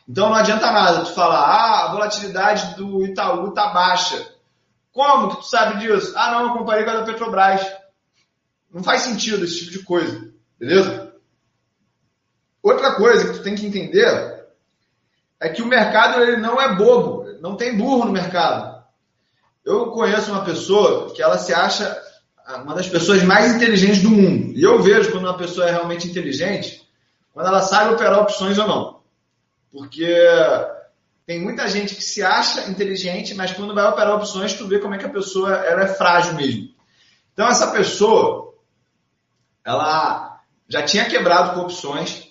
[0.08, 4.36] Então não adianta nada tu falar, ah, a volatilidade do Itaú está baixa.
[4.94, 6.14] Como que tu sabe disso?
[6.16, 7.66] Ah, não, eu comparei com a da Petrobras.
[8.72, 11.12] Não faz sentido esse tipo de coisa, beleza?
[12.62, 14.46] Outra coisa que tu tem que entender
[15.40, 17.26] é que o mercado ele não é bobo.
[17.42, 18.86] Não tem burro no mercado.
[19.66, 22.00] Eu conheço uma pessoa que ela se acha
[22.48, 24.54] uma das pessoas mais inteligentes do mundo.
[24.58, 26.88] E eu vejo quando uma pessoa é realmente inteligente,
[27.34, 29.00] quando ela sabe operar opções ou não.
[29.72, 30.08] Porque
[31.26, 34.94] tem muita gente que se acha inteligente, mas quando vai operar opções, tu vê como
[34.94, 36.70] é que a pessoa ela é frágil mesmo.
[37.34, 38.54] Então essa pessoa,
[39.66, 42.30] ela já tinha quebrado com opções,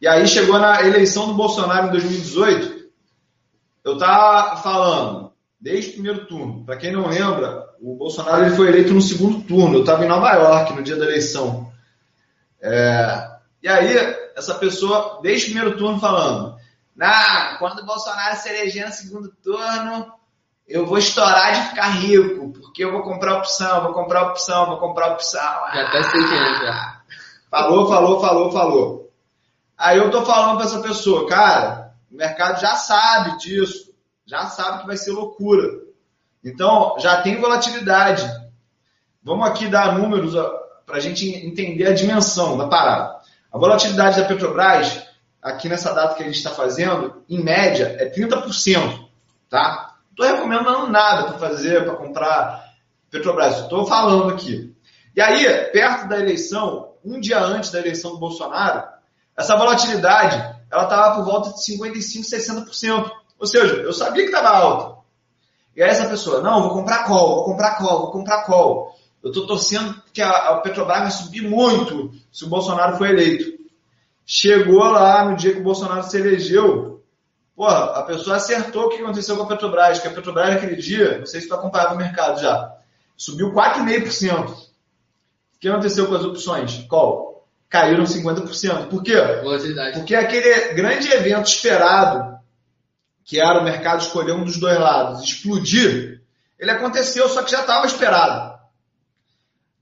[0.00, 2.90] e aí chegou na eleição do Bolsonaro em 2018,
[3.84, 5.23] eu estava falando,
[5.64, 9.40] desde o primeiro turno, para quem não lembra, o Bolsonaro ele foi eleito no segundo
[9.44, 9.76] turno.
[9.76, 11.72] Eu estava em Nova York no dia da eleição.
[12.60, 13.30] É,
[13.62, 13.96] e aí,
[14.36, 16.54] essa pessoa, desde o primeiro turno, falando:
[16.94, 20.12] nah, quando o Bolsonaro se eleger no segundo turno,
[20.68, 24.76] eu vou estourar de ficar rico, porque eu vou comprar opção, vou comprar opção, vou
[24.76, 25.40] comprar opção.
[25.40, 27.00] Já até sei quem é, já.
[27.50, 29.10] Falou, falou, falou, falou.
[29.78, 33.83] Aí eu tô falando para essa pessoa, cara, o mercado já sabe disso,
[34.26, 35.82] já sabe que vai ser loucura.
[36.42, 38.28] Então, já tem volatilidade.
[39.22, 40.34] Vamos aqui dar números
[40.84, 43.18] para a gente entender a dimensão da parada.
[43.52, 45.02] A volatilidade da Petrobras,
[45.40, 49.08] aqui nessa data que a gente está fazendo, em média, é 30%.
[49.48, 49.94] Tá?
[50.16, 52.74] Não estou recomendando nada para fazer, para comprar
[53.10, 53.60] Petrobras.
[53.60, 54.74] Estou falando aqui.
[55.16, 58.82] E aí, perto da eleição, um dia antes da eleição do Bolsonaro,
[59.36, 63.10] essa volatilidade ela estava por volta de 55%, 60%.
[63.38, 65.00] Ou seja, eu sabia que estava alta.
[65.76, 68.94] E aí essa pessoa, não, vou comprar call, vou comprar call, vou comprar call.
[69.22, 73.58] Eu estou torcendo que a, a Petrobras vai subir muito se o Bolsonaro for eleito.
[74.26, 77.02] Chegou lá no dia que o Bolsonaro se elegeu,
[77.56, 81.18] porra, a pessoa acertou o que aconteceu com a Petrobras, que a Petrobras naquele dia,
[81.18, 82.72] não sei se está acompanhando o mercado já,
[83.16, 84.50] subiu 4,5%.
[84.50, 84.64] O
[85.58, 86.86] que aconteceu com as opções?
[86.88, 87.34] Call
[87.74, 88.88] caíram 50%.
[88.88, 89.16] Por quê?
[89.94, 92.33] Porque aquele grande evento esperado,
[93.24, 96.20] que era o mercado escolher um dos dois lados, explodir,
[96.58, 98.54] ele aconteceu, só que já estava esperado.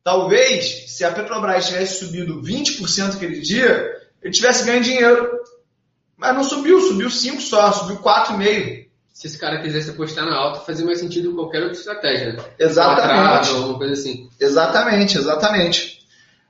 [0.04, 5.30] Talvez, se a Petrobras tivesse subido 20% aquele dia, ele tivesse ganho dinheiro.
[6.16, 8.86] Mas não subiu, subiu 5 só, subiu 4,5.
[9.12, 12.32] Se esse cara quisesse apostar na alta, fazia mais sentido qualquer outra estratégia.
[12.32, 12.44] Né?
[12.58, 13.50] Exatamente.
[13.50, 14.28] Ou alguma coisa assim.
[14.40, 16.06] Exatamente, exatamente.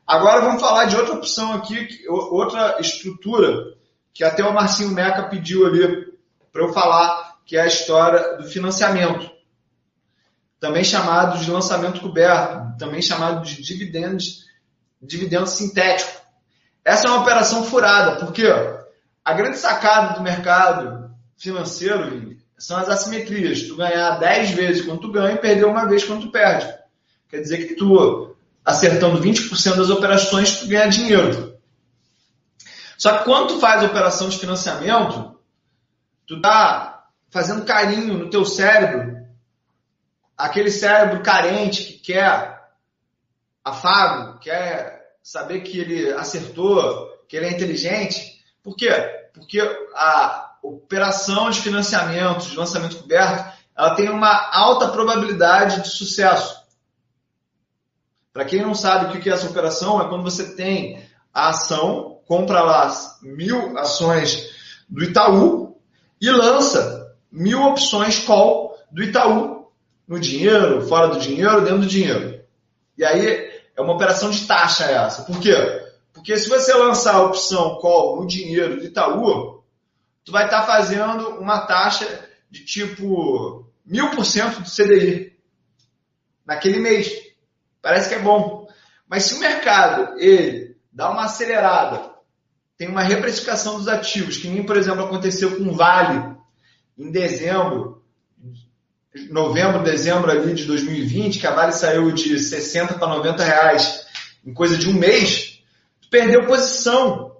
[0.06, 3.74] Agora vamos falar de outra opção aqui, outra estrutura
[4.14, 6.11] que até o Marcinho Meca pediu ali
[6.52, 9.30] para eu falar, que é a história do financiamento.
[10.60, 14.44] Também chamado de lançamento coberto, também chamado de dividendos,
[15.00, 16.20] dividendo sintético.
[16.84, 18.46] Essa é uma operação furada, porque
[19.24, 23.62] a grande sacada do mercado financeiro são as assimetrias.
[23.62, 26.72] Tu ganhar 10 vezes quando tu ganha e perder uma vez quando tu perde.
[27.28, 31.56] Quer dizer que tu acertando 20% das operações, tu ganha dinheiro.
[32.96, 35.36] Só que quando tu faz operação de financiamento,
[36.32, 39.26] tu tá fazendo carinho no teu cérebro,
[40.36, 42.62] aquele cérebro carente que quer
[43.62, 48.42] afago, quer saber que ele acertou, que ele é inteligente.
[48.62, 48.90] Por quê?
[49.34, 49.60] Porque
[49.94, 56.62] a operação de financiamento, de lançamento coberto, ela tem uma alta probabilidade de sucesso.
[58.32, 62.20] Para quem não sabe o que é essa operação, é quando você tem a ação
[62.26, 62.90] compra lá
[63.22, 64.50] mil ações
[64.88, 65.71] do Itaú
[66.22, 69.66] e lança mil opções call do Itaú
[70.06, 72.44] no dinheiro, fora do dinheiro, dentro do dinheiro.
[72.96, 75.22] E aí é uma operação de taxa essa.
[75.22, 75.52] Por quê?
[76.12, 79.64] Porque se você lançar a opção call no dinheiro do Itaú,
[80.24, 82.06] tu vai estar fazendo uma taxa
[82.48, 85.36] de tipo mil por cento do CDI
[86.46, 87.10] naquele mês.
[87.80, 88.68] Parece que é bom.
[89.08, 92.12] Mas se o mercado ele dá uma acelerada,
[92.82, 96.36] tem uma reprecificação dos ativos, que nem, por exemplo, aconteceu com o Vale
[96.98, 98.02] em dezembro,
[99.30, 104.04] novembro, dezembro ali de 2020, que a Vale saiu de 60 para 90 reais
[104.44, 105.62] em coisa de um mês,
[106.00, 107.36] tu perdeu posição.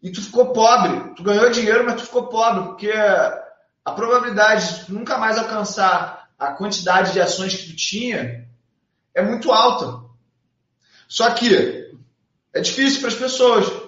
[0.00, 1.12] E tu ficou pobre.
[1.16, 6.28] Tu ganhou dinheiro, mas tu ficou pobre, porque a probabilidade de tu nunca mais alcançar
[6.38, 8.46] a quantidade de ações que tu tinha
[9.12, 10.08] é muito alta.
[11.08, 11.90] Só que
[12.54, 13.83] é difícil para as pessoas,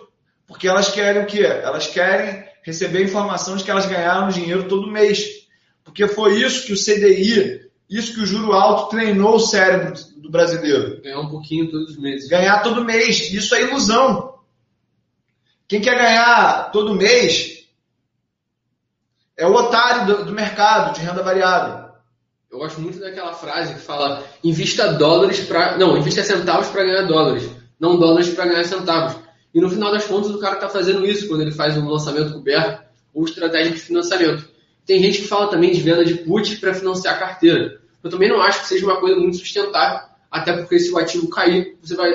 [0.47, 1.45] porque elas querem o quê?
[1.45, 5.47] Elas querem receber informação de que elas ganharam dinheiro todo mês.
[5.85, 10.31] Porque foi isso que o CDI, isso que o juro alto treinou o cérebro do
[10.31, 11.01] brasileiro.
[11.03, 12.29] Ganhar um pouquinho todos os meses.
[12.29, 13.33] Ganhar todo mês.
[13.33, 14.35] Isso é ilusão.
[15.69, 17.67] Quem quer ganhar todo mês
[19.37, 21.87] é o otário do, do mercado de renda variável.
[22.51, 25.77] Eu gosto muito daquela frase que fala: invista dólares para.
[25.77, 29.26] Não, invista centavos para ganhar dólares, não dólares para ganhar centavos.
[29.57, 32.31] E no final das contas, o cara está fazendo isso quando ele faz um lançamento
[32.31, 34.47] coberto ou estratégia de financiamento.
[34.85, 37.81] Tem gente que fala também de venda de put para financiar a carteira.
[38.05, 41.31] Eu também não acho que seja uma coisa muito sustentável, até porque se o ativo
[41.31, 42.13] cair, você vai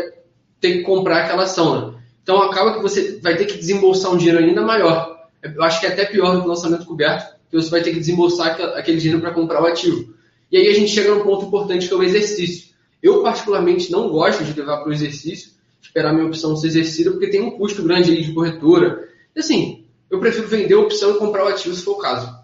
[0.60, 1.94] ter que comprar aquela ação.
[1.94, 2.00] Né?
[2.22, 5.18] Então acaba que você vai ter que desembolsar um dinheiro ainda maior.
[5.42, 7.92] Eu acho que é até pior do que o lançamento coberto, que você vai ter
[7.92, 10.14] que desembolsar aquele dinheiro para comprar o ativo.
[10.52, 12.70] E aí a gente chega num ponto importante que é o exercício.
[13.02, 17.30] Eu, particularmente, não gosto de levar para o exercício, esperar minha opção ser exercida, porque
[17.30, 19.08] tem um custo grande aí de corretora.
[19.36, 22.42] E assim, eu prefiro vender a opção e comprar o ativo se for o caso.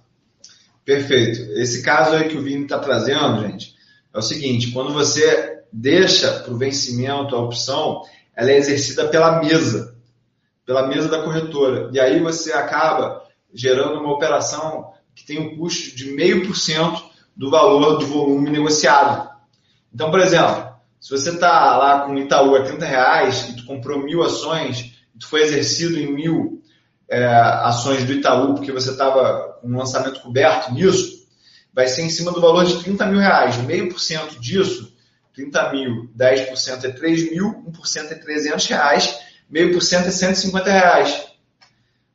[0.83, 1.41] Perfeito.
[1.59, 3.75] Esse caso aí que o Vini está trazendo, gente,
[4.13, 8.03] é o seguinte: quando você deixa para o vencimento a opção,
[8.35, 9.95] ela é exercida pela mesa,
[10.65, 11.89] pela mesa da corretora.
[11.91, 13.23] E aí você acaba
[13.53, 17.03] gerando uma operação que tem um custo de meio por cento
[17.35, 19.29] do valor do volume negociado.
[19.93, 20.66] Então, por exemplo,
[20.99, 24.93] se você está lá com o Itaú a 30 reais e tu comprou mil ações,
[25.15, 26.61] e tu foi exercido em mil
[27.09, 31.25] é, ações do Itaú porque você estava com um lançamento coberto nisso,
[31.73, 33.57] vai ser em cima do valor de 30 mil reais.
[33.57, 34.95] Meio por cento disso,
[35.33, 40.71] 30 mil, 10% é 3 mil, 1% é 300 reais, meio por cento é 150
[40.71, 41.27] reais.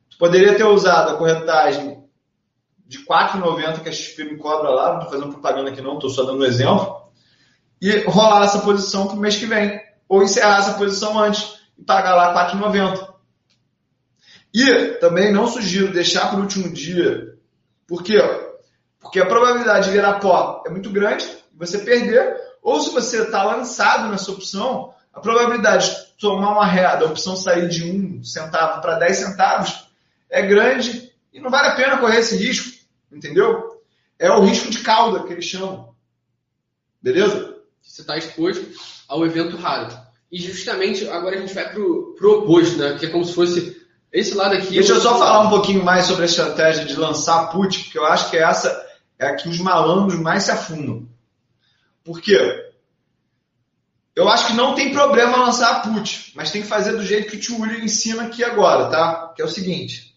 [0.09, 2.03] Tu poderia ter usado a corretagem
[2.85, 6.09] de 4,90 que a XP me cobra lá, não estou fazendo propaganda aqui não, estou
[6.09, 7.02] só dando um exemplo,
[7.83, 9.77] e rolar essa posição para o mês que vem.
[10.07, 13.13] Ou encerrar essa posição antes e pagar lá 4,90.
[14.53, 17.37] E também não sugiro deixar para o último dia.
[17.85, 18.17] Por quê?
[19.01, 23.43] Porque a probabilidade de virar pó é muito grande, você perder, ou se você está
[23.43, 28.81] lançado nessa opção, a probabilidade de tomar uma ré da opção sair de 1 centavo
[28.81, 29.89] para 10 centavos
[30.29, 32.79] é grande e não vale a pena correr esse risco,
[33.11, 33.81] entendeu?
[34.17, 35.93] É o risco de cauda que eles chamam.
[37.01, 37.52] Beleza?
[37.83, 38.65] Você está exposto
[39.07, 39.95] ao evento raro.
[40.31, 42.97] E justamente agora a gente vai para o oposto, né?
[42.97, 44.75] Que é como se fosse esse lado aqui.
[44.75, 48.05] Deixa eu só falar um pouquinho mais sobre a estratégia de lançar put, porque eu
[48.05, 48.83] acho que essa
[49.19, 51.07] é a que os malandros mais se afundam.
[52.03, 52.71] Por quê?
[54.15, 57.37] Eu acho que não tem problema lançar put, mas tem que fazer do jeito que
[57.37, 59.33] o tio William ensina aqui agora, tá?
[59.35, 60.15] Que é o seguinte: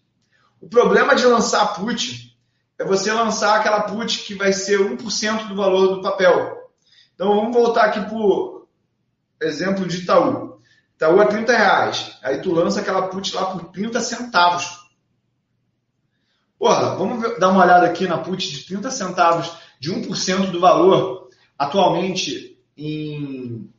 [0.61, 2.37] o problema de lançar put
[2.79, 6.66] é você lançar aquela put que vai ser 1% do valor do papel.
[7.17, 8.67] Então vamos voltar aqui o
[9.41, 10.61] exemplo de Itaú.
[10.95, 12.19] Itaú é 30 reais.
[12.23, 14.87] Aí tu lança aquela put lá por 30 centavos.
[16.59, 19.51] Porra, vamos ver, dar uma olhada aqui na put de 30 centavos
[19.81, 23.71] de 1% do valor atualmente em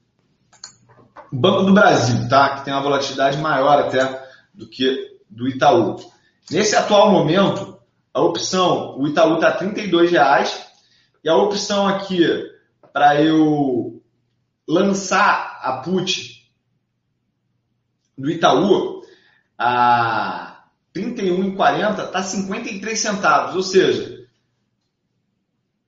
[1.32, 2.58] Banco do Brasil, tá?
[2.58, 5.98] Que tem uma volatilidade maior até do que do Itaú.
[6.50, 7.78] Nesse atual momento,
[8.12, 10.66] a opção, o Itaú está 32 reais,
[11.24, 12.26] e a opção aqui
[12.98, 14.02] para eu
[14.68, 16.52] lançar a put
[18.18, 19.04] do Itaú,
[19.56, 20.64] a
[20.96, 24.28] 31,40 está 53 centavos, ou seja,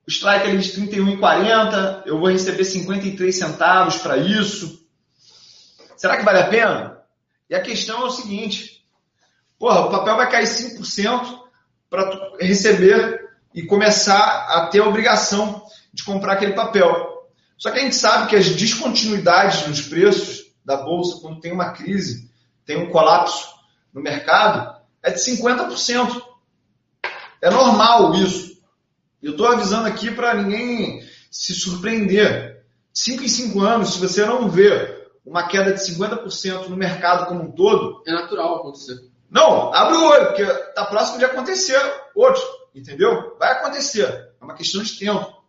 [0.06, 4.86] o strike ali de 31,40, eu vou receber 53 centavos para isso.
[5.96, 7.02] Será que vale a pena?
[7.48, 8.84] E a questão é o seguinte:
[9.58, 11.40] porra, o papel vai cair 5%
[11.90, 15.60] para receber e começar a ter a obrigação
[15.92, 17.28] de comprar aquele papel.
[17.56, 21.72] Só que a gente sabe que as descontinuidades nos preços da bolsa, quando tem uma
[21.72, 22.30] crise,
[22.64, 23.48] tem um colapso
[23.92, 26.22] no mercado, é de 50%.
[27.42, 28.60] É normal isso.
[29.22, 32.64] Eu estou avisando aqui para ninguém se surpreender.
[32.92, 37.42] 5 em 5 anos, se você não vê uma queda de 50% no mercado como
[37.42, 38.02] um todo.
[38.06, 38.98] É natural acontecer.
[39.30, 41.80] Não, abre o olho, porque está próximo de acontecer
[42.14, 42.42] outro,
[42.74, 43.36] entendeu?
[43.38, 44.06] Vai acontecer.
[44.40, 45.39] É uma questão de tempo.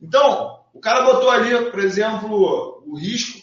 [0.00, 3.42] Então, o cara botou ali, por exemplo, o risco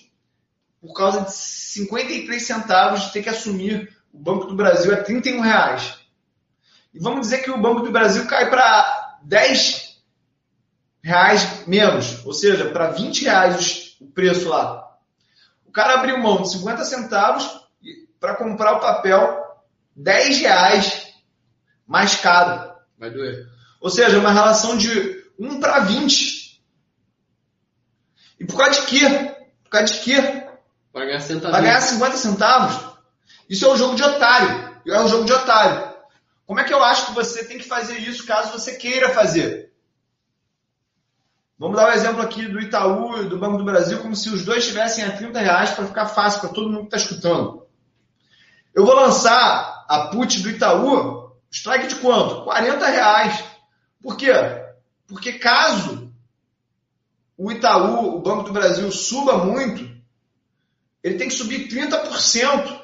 [0.82, 5.40] por causa de 53 centavos de ter que assumir o Banco do Brasil a 31
[5.42, 6.00] reais.
[6.94, 10.02] E vamos dizer que o Banco do Brasil cai para 10
[11.04, 14.98] reais menos, ou seja, para 20 reais o preço lá.
[15.66, 17.62] O cara abriu mão de 50 centavos
[18.20, 19.42] para comprar o papel
[19.96, 21.14] 10 reais
[21.88, 22.72] mais caro.
[22.98, 23.48] Vai doer.
[23.80, 26.31] Ou seja, uma relação de 1 para 20.
[28.42, 29.08] E por causa de quê?
[29.64, 30.20] Por causa de quê?
[30.92, 31.52] Para ganhar centavos.
[31.52, 32.98] Para ganhar 50 centavos?
[33.48, 34.82] Isso é um jogo de otário.
[34.88, 35.94] É um jogo de otário.
[36.48, 39.72] Como é que eu acho que você tem que fazer isso caso você queira fazer?
[41.60, 44.30] Vamos dar o um exemplo aqui do Itaú e do Banco do Brasil, como se
[44.30, 47.68] os dois estivessem a 30 reais para ficar fácil para todo mundo que está escutando.
[48.74, 52.44] Eu vou lançar a put do Itaú, strike de quanto?
[52.44, 53.44] 40 reais.
[54.02, 54.34] Por quê?
[55.08, 56.01] Porque caso
[57.46, 59.90] o Itaú, o Banco do Brasil, suba muito,
[61.04, 62.80] ele tem que subir 30%.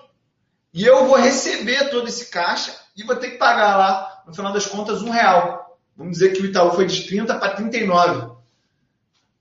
[0.73, 4.51] E eu vou receber todo esse caixa e vou ter que pagar lá, no final
[4.51, 5.79] das contas, um real.
[5.95, 8.37] Vamos dizer que o Itaú foi de 30 para 39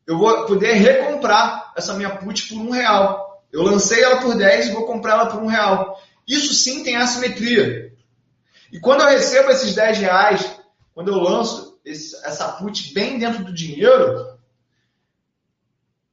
[0.07, 3.43] eu vou poder recomprar essa minha put por um real.
[3.53, 6.01] Eu lancei ela por 10 e vou comprar ela por um real.
[6.27, 7.93] Isso sim tem assimetria.
[8.73, 10.59] E quando eu recebo esses 10 reais,
[10.95, 14.36] quando eu lanço esse, essa put bem dentro do dinheiro,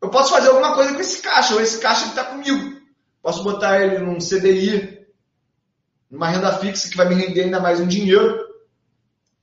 [0.03, 2.77] eu posso fazer alguma coisa com esse caixa, ou esse caixa está comigo.
[3.21, 5.07] Posso botar ele num CDI,
[6.11, 8.37] numa renda fixa que vai me render ainda mais um dinheiro.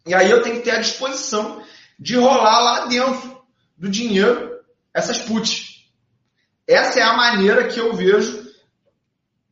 [0.05, 1.65] E aí eu tenho que ter a disposição
[1.99, 3.43] de rolar lá dentro
[3.75, 4.61] do dinheiro
[4.93, 5.87] essas puts.
[6.69, 8.47] Essa é a maneira que eu vejo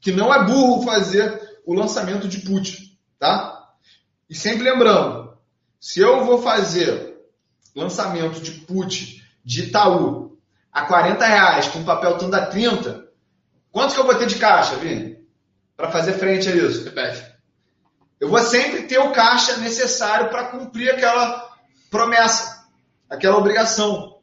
[0.03, 3.67] que não é burro fazer o lançamento de put, tá?
[4.29, 5.35] E sempre lembrando,
[5.81, 7.17] se eu vou fazer
[7.75, 10.28] lançamento de put de Itaú
[10.73, 13.09] a 40 reais com papel estando a 30,
[13.71, 15.19] quanto que eu vou ter de caixa, Vini?
[15.77, 16.85] Para fazer frente a isso?
[16.85, 17.25] Repete.
[18.21, 21.49] Eu vou sempre ter o caixa necessário para cumprir aquela
[21.91, 22.65] promessa,
[23.09, 24.19] aquela obrigação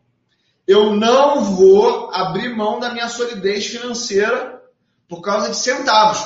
[0.68, 4.62] eu não vou abrir mão da minha solidez financeira
[5.08, 6.20] por causa de centavos.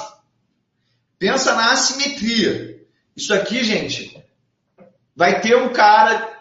[1.18, 2.82] Pensa na assimetria.
[3.16, 4.24] Isso aqui, gente,
[5.14, 6.39] vai ter um cara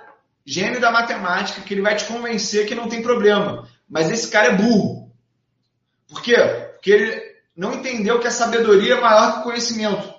[0.48, 3.68] gênio da matemática que ele vai te convencer que não tem problema.
[3.88, 5.12] Mas esse cara é burro.
[6.08, 6.36] Por quê?
[6.72, 7.22] Porque ele
[7.56, 10.14] não entendeu que a sabedoria é maior que o conhecimento.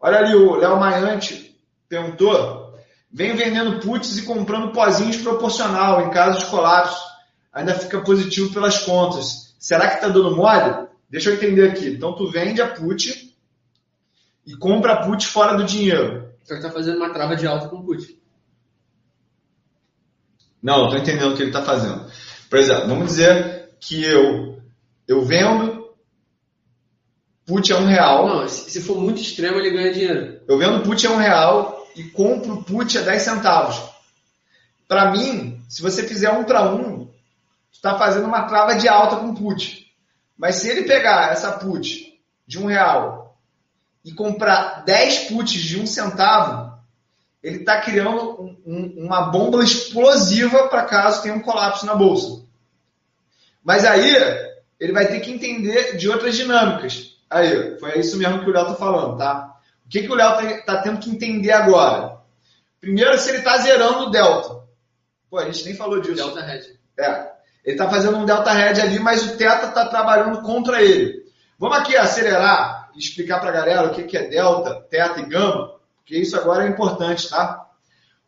[0.00, 1.58] Olha ali, o Léo Maiante
[1.88, 2.68] perguntou
[3.10, 7.02] Vem vendendo puts e comprando pozinhos proporcional em caso de colapso.
[7.52, 9.54] Ainda fica positivo pelas contas.
[9.58, 10.86] Será que está dando mole?
[11.08, 11.88] Deixa eu entender aqui.
[11.88, 13.34] Então tu vende a put
[14.46, 16.28] e compra a put fora do dinheiro.
[16.42, 18.17] Só que está fazendo uma trava de alta com put.
[20.62, 22.10] Não, estou entendendo o que ele está fazendo.
[22.48, 24.60] Por exemplo, vamos dizer que eu,
[25.06, 25.88] eu vendo
[27.46, 28.26] put a um real.
[28.26, 30.40] Não, se for muito extremo, ele ganha dinheiro.
[30.46, 33.80] Eu vendo put a um real e compro put a 10 centavos.
[34.86, 37.10] Para mim, se você fizer um para um,
[37.72, 39.86] está fazendo uma trava de alta com put.
[40.36, 43.36] Mas se ele pegar essa put de um real
[44.04, 46.67] e comprar 10 puts de um centavo,
[47.42, 52.44] ele está criando um, um, uma bomba explosiva para caso tenha um colapso na bolsa.
[53.62, 54.16] Mas aí
[54.80, 57.16] ele vai ter que entender de outras dinâmicas.
[57.30, 59.54] Aí, foi isso mesmo que o Léo está falando, tá?
[59.84, 62.18] O que, que o Léo está tá tendo que entender agora?
[62.80, 64.62] Primeiro, se ele está zerando o delta.
[65.28, 66.14] Pô, a gente nem falou disso.
[66.14, 66.78] Delta Red.
[66.98, 67.38] É.
[67.68, 71.22] Ele está fazendo um delta red ali, mas o teta está trabalhando contra ele.
[71.58, 75.26] Vamos aqui acelerar e explicar para a galera o que, que é delta, teta e
[75.26, 75.74] gama,
[76.08, 77.66] porque isso agora é importante, tá?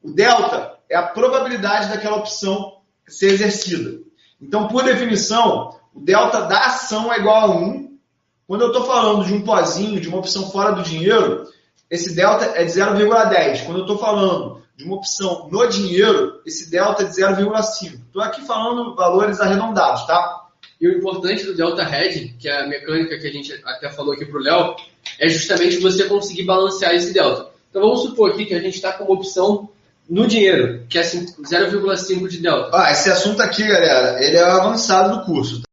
[0.03, 2.77] O delta é a probabilidade daquela opção
[3.09, 4.03] ser exercida.
[4.39, 7.99] Então, por definição, o delta da ação é igual a 1
[8.47, 11.47] quando eu estou falando de um pozinho, de uma opção fora do dinheiro,
[11.89, 13.65] esse delta é de 0,10.
[13.65, 17.95] Quando eu estou falando de uma opção no dinheiro, esse delta é de 0,5.
[17.95, 20.49] Estou aqui falando valores arredondados, tá?
[20.81, 24.15] E o importante do Delta Red, que é a mecânica que a gente até falou
[24.15, 24.77] aqui para o Léo,
[25.19, 27.50] é justamente você conseguir balancear esse delta.
[27.71, 29.71] Então vamos supor aqui que a gente está com uma opção
[30.09, 32.71] no dinheiro, que é 0,5 de delta.
[32.75, 35.63] Ah, esse assunto aqui, galera, ele é avançado do curso.
[35.63, 35.71] Tá?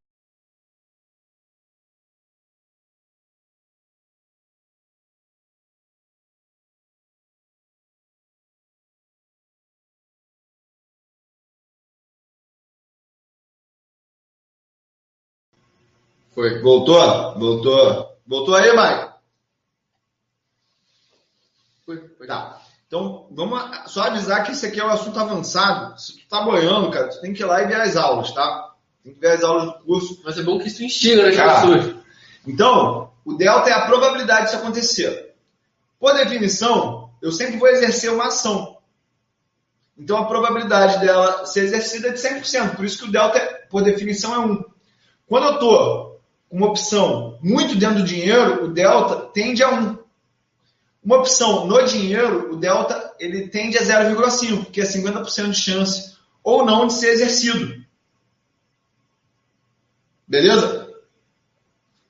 [16.37, 16.61] Foi.
[16.61, 17.33] Voltou?
[17.39, 18.15] Voltou.
[18.27, 19.16] Voltou aí, Mike?
[21.87, 22.05] Foi.
[22.17, 22.27] Foi.
[22.27, 22.61] Tá.
[22.85, 25.97] Então, vamos só avisar que esse aqui é um assunto avançado.
[25.99, 28.73] Se tu tá boiando, cara, tu tem que ir lá e ver as aulas, tá?
[29.01, 30.21] Tem que ver as aulas do curso.
[30.25, 31.95] Mas é bom que isso instiga nas Cara, pessoas.
[32.45, 35.33] Então, o delta é a probabilidade disso acontecer.
[35.97, 38.77] Por definição, eu sempre vou exercer uma ação.
[39.97, 42.75] Então, a probabilidade dela ser exercida é de 100%.
[42.75, 44.63] Por isso que o delta, por definição, é 1.
[45.25, 50.06] Quando eu estou com uma opção muito dentro do dinheiro, o delta tende a 1.
[51.07, 56.17] Uma opção no dinheiro, o delta ele tende a 0,5, que é 50% de chance
[56.43, 57.81] ou não de ser exercido.
[60.27, 60.93] Beleza?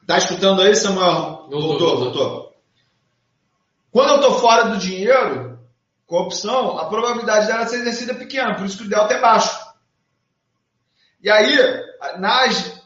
[0.07, 1.47] Tá escutando aí, Samuel?
[1.47, 2.55] Voltou, voltou.
[3.91, 5.59] Quando eu estou fora do dinheiro,
[6.07, 9.13] com a opção, a probabilidade dela ser exercida é pequena, por isso que o delta
[9.13, 9.55] é baixo.
[11.21, 11.55] E aí,
[12.17, 12.81] nas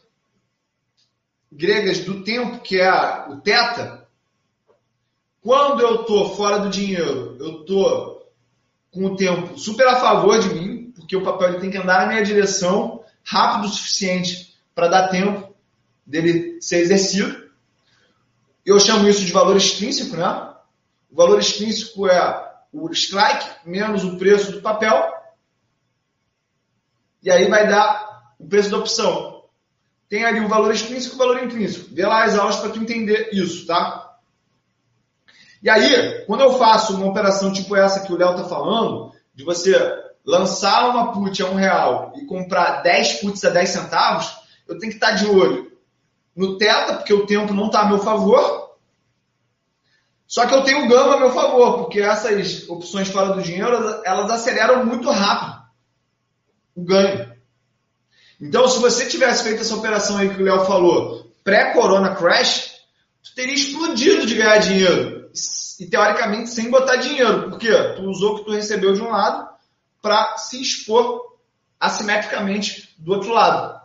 [1.50, 4.01] gregas do tempo, que é o teta,
[5.42, 8.32] quando eu estou fora do dinheiro, eu estou
[8.92, 12.08] com o tempo super a favor de mim, porque o papel tem que andar na
[12.08, 15.54] minha direção rápido o suficiente para dar tempo
[16.06, 17.50] dele ser exercido.
[18.66, 20.54] Eu chamo isso de valor extrínseco, né?
[21.10, 25.12] O valor extrínseco é o strike menos o preço do papel.
[27.24, 29.46] E aí vai dar o preço da opção.
[30.08, 31.94] Tem ali o valor extrínseco e o valor intrínseco.
[31.94, 34.11] Vê lá as aulas para tu entender isso, tá?
[35.62, 39.44] E aí, quando eu faço uma operação tipo essa que o Léo está falando, de
[39.44, 39.74] você
[40.26, 44.32] lançar uma put a um real e comprar 10 puts a 10 centavos,
[44.68, 45.72] eu tenho que estar de olho
[46.36, 48.72] no teta, porque o tempo não está a meu favor.
[50.26, 54.02] Só que eu tenho o gama a meu favor, porque essas opções fora do dinheiro,
[54.06, 55.62] elas aceleram muito rápido
[56.74, 57.32] o ganho.
[58.40, 62.72] Então, se você tivesse feito essa operação aí que o Léo falou, pré-corona crash,
[63.22, 65.21] tu teria explodido de ganhar dinheiro.
[65.80, 67.50] E teoricamente sem botar dinheiro.
[67.50, 67.72] Por quê?
[67.96, 69.50] Tu usou o que tu recebeu de um lado
[70.02, 71.38] para se expor
[71.80, 73.80] assimetricamente do outro lado.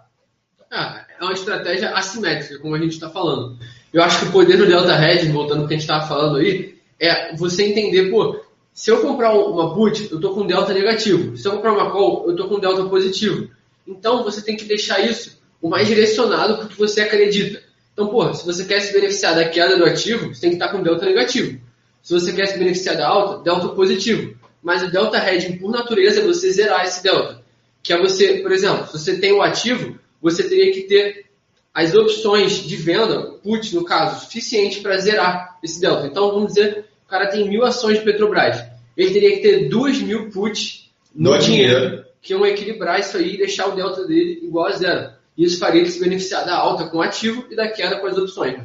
[0.70, 3.59] Ah, é uma estratégia assimétrica, como a gente está falando.
[3.92, 6.36] Eu acho que o poder do Delta Hedge, voltando ao que a gente estava falando
[6.36, 8.40] aí, é você entender, pô,
[8.76, 11.34] se eu comprar uma put, eu estou com delta negativo.
[11.36, 13.49] Se eu comprar uma call, eu estou com delta positivo.
[13.86, 17.62] Então você tem que deixar isso o mais direcionado para o que você acredita.
[17.97, 20.68] Então, pô, se você quer se beneficiar da queda do ativo, você tem que estar
[20.68, 21.59] com delta negativo.
[22.03, 24.36] Se você quer se beneficiar da alta, delta positivo.
[24.62, 27.42] Mas o delta hedging, por natureza, é você zerar esse delta.
[27.82, 31.24] Que é você, por exemplo, se você tem o ativo, você teria que ter
[31.72, 36.07] as opções de venda, put no caso, suficiente para zerar esse delta.
[36.07, 38.62] Então, vamos dizer, o cara tem mil ações de Petrobras.
[38.94, 42.05] Ele teria que ter duas mil puts no, No dinheiro, dinheiro.
[42.20, 45.15] que iam equilibrar isso aí e deixar o delta dele igual a zero.
[45.37, 48.16] Isso faria ele se beneficiar da alta com o ativo e da queda com as
[48.16, 48.62] opções.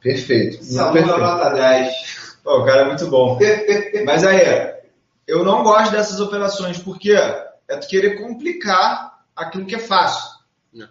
[0.00, 0.58] Perfeito.
[0.58, 1.18] Perfeito.
[1.18, 1.92] nota 10.
[2.42, 3.38] Pô, o cara é muito bom.
[4.04, 4.74] Mas aí,
[5.26, 10.28] eu não gosto dessas operações, porque é tu querer complicar aquilo que é fácil.
[10.72, 10.88] Não.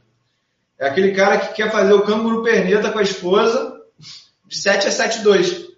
[0.80, 3.82] É aquele cara que quer fazer o canguru perneta com a esposa
[4.46, 5.72] de 7 a 7 2.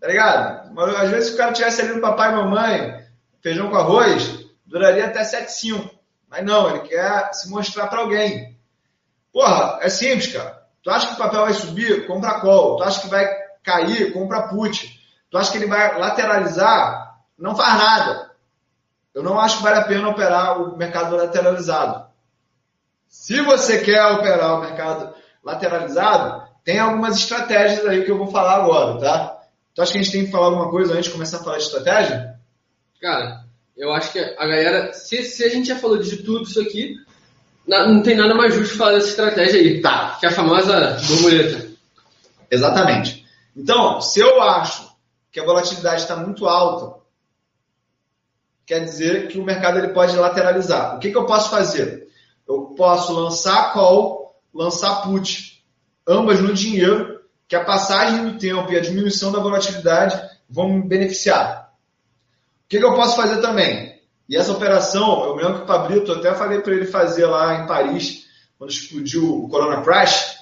[0.00, 0.74] Tá ligado?
[0.74, 3.04] Mas, às vezes se o cara tivesse ali no papai e mamãe,
[3.42, 5.99] feijão com arroz, duraria até 7 5.
[6.30, 8.56] Mas não, ele quer se mostrar para alguém.
[9.32, 10.62] Porra, é simples, cara.
[10.82, 12.06] Tu acha que o papel vai subir?
[12.06, 12.76] Compra call.
[12.76, 13.26] Tu acha que vai
[13.62, 14.12] cair?
[14.12, 14.98] Compra put.
[15.28, 17.18] Tu acha que ele vai lateralizar?
[17.36, 18.30] Não faz nada.
[19.12, 22.08] Eu não acho que vale a pena operar o mercado lateralizado.
[23.08, 25.12] Se você quer operar o mercado
[25.42, 29.40] lateralizado, tem algumas estratégias aí que eu vou falar agora, tá?
[29.74, 31.58] Tu acha que a gente tem que falar alguma coisa antes de começar a falar
[31.58, 32.38] de estratégia?
[33.00, 33.39] Cara,
[33.76, 36.96] eu acho que a galera, se, se a gente já falou de tudo isso aqui,
[37.66, 39.80] não tem nada mais justo falar dessa estratégia aí.
[39.80, 40.16] Tá.
[40.18, 41.70] Que é a famosa borboleta.
[42.50, 43.24] Exatamente.
[43.56, 44.90] Então, se eu acho
[45.30, 47.00] que a volatilidade está muito alta,
[48.66, 50.96] quer dizer que o mercado ele pode lateralizar.
[50.96, 52.08] O que, que eu posso fazer?
[52.46, 55.64] Eu posso lançar call, lançar put,
[56.06, 60.82] ambas no dinheiro, que a passagem do tempo e a diminuição da volatilidade vão me
[60.82, 61.59] beneficiar.
[62.70, 64.00] Que, que eu posso fazer também?
[64.28, 67.26] E essa operação, eu me lembro que o Pablito, eu até falei para ele fazer
[67.26, 70.38] lá em Paris, quando explodiu o Corona Crash,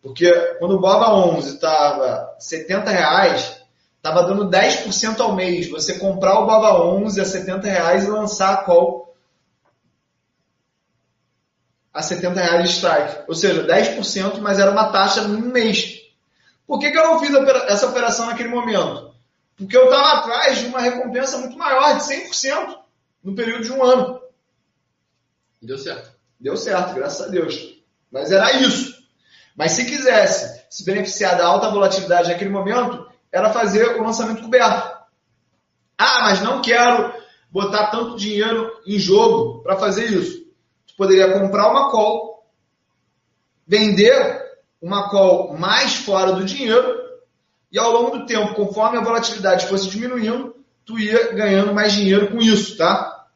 [0.00, 3.60] porque quando o Boba 11 estava 70 reais,
[3.96, 5.68] estava dando 10% ao mês.
[5.68, 9.16] Você comprar o Boba 11 a 70 reais e lançar a call
[11.92, 13.24] a 70 reais de strike.
[13.26, 16.02] Ou seja, 10%, mas era uma taxa no mês.
[16.68, 17.34] Por que, que eu não fiz
[17.66, 19.07] essa operação naquele momento?
[19.58, 22.78] Porque eu estava atrás de uma recompensa muito maior, de 100%,
[23.24, 24.22] no período de um ano.
[25.60, 26.12] Deu certo.
[26.38, 27.76] Deu certo, graças a Deus.
[28.10, 28.96] Mas era isso.
[29.56, 34.96] Mas se quisesse se beneficiar da alta volatilidade naquele momento, era fazer o lançamento coberto.
[35.98, 37.12] Ah, mas não quero
[37.50, 40.46] botar tanto dinheiro em jogo para fazer isso.
[40.86, 42.46] Tu poderia comprar uma call,
[43.66, 44.46] vender
[44.80, 47.07] uma call mais fora do dinheiro
[47.70, 52.30] e ao longo do tempo, conforme a volatilidade fosse diminuindo, tu ia ganhando mais dinheiro
[52.30, 53.26] com isso, tá?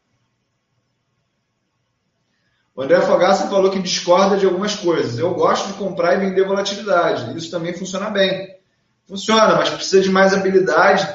[2.74, 5.18] O André Fogaça falou que discorda de algumas coisas.
[5.18, 7.37] Eu gosto de comprar e vender volatilidade.
[7.37, 8.59] Isso também funciona bem.
[9.07, 11.07] Funciona, mas precisa de mais habilidade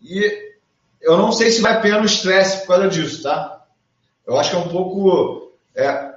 [0.00, 0.54] e
[1.00, 3.64] eu não sei se vai pena o estresse por causa disso, tá?
[4.26, 5.52] Eu acho que é um pouco.
[5.74, 6.14] É,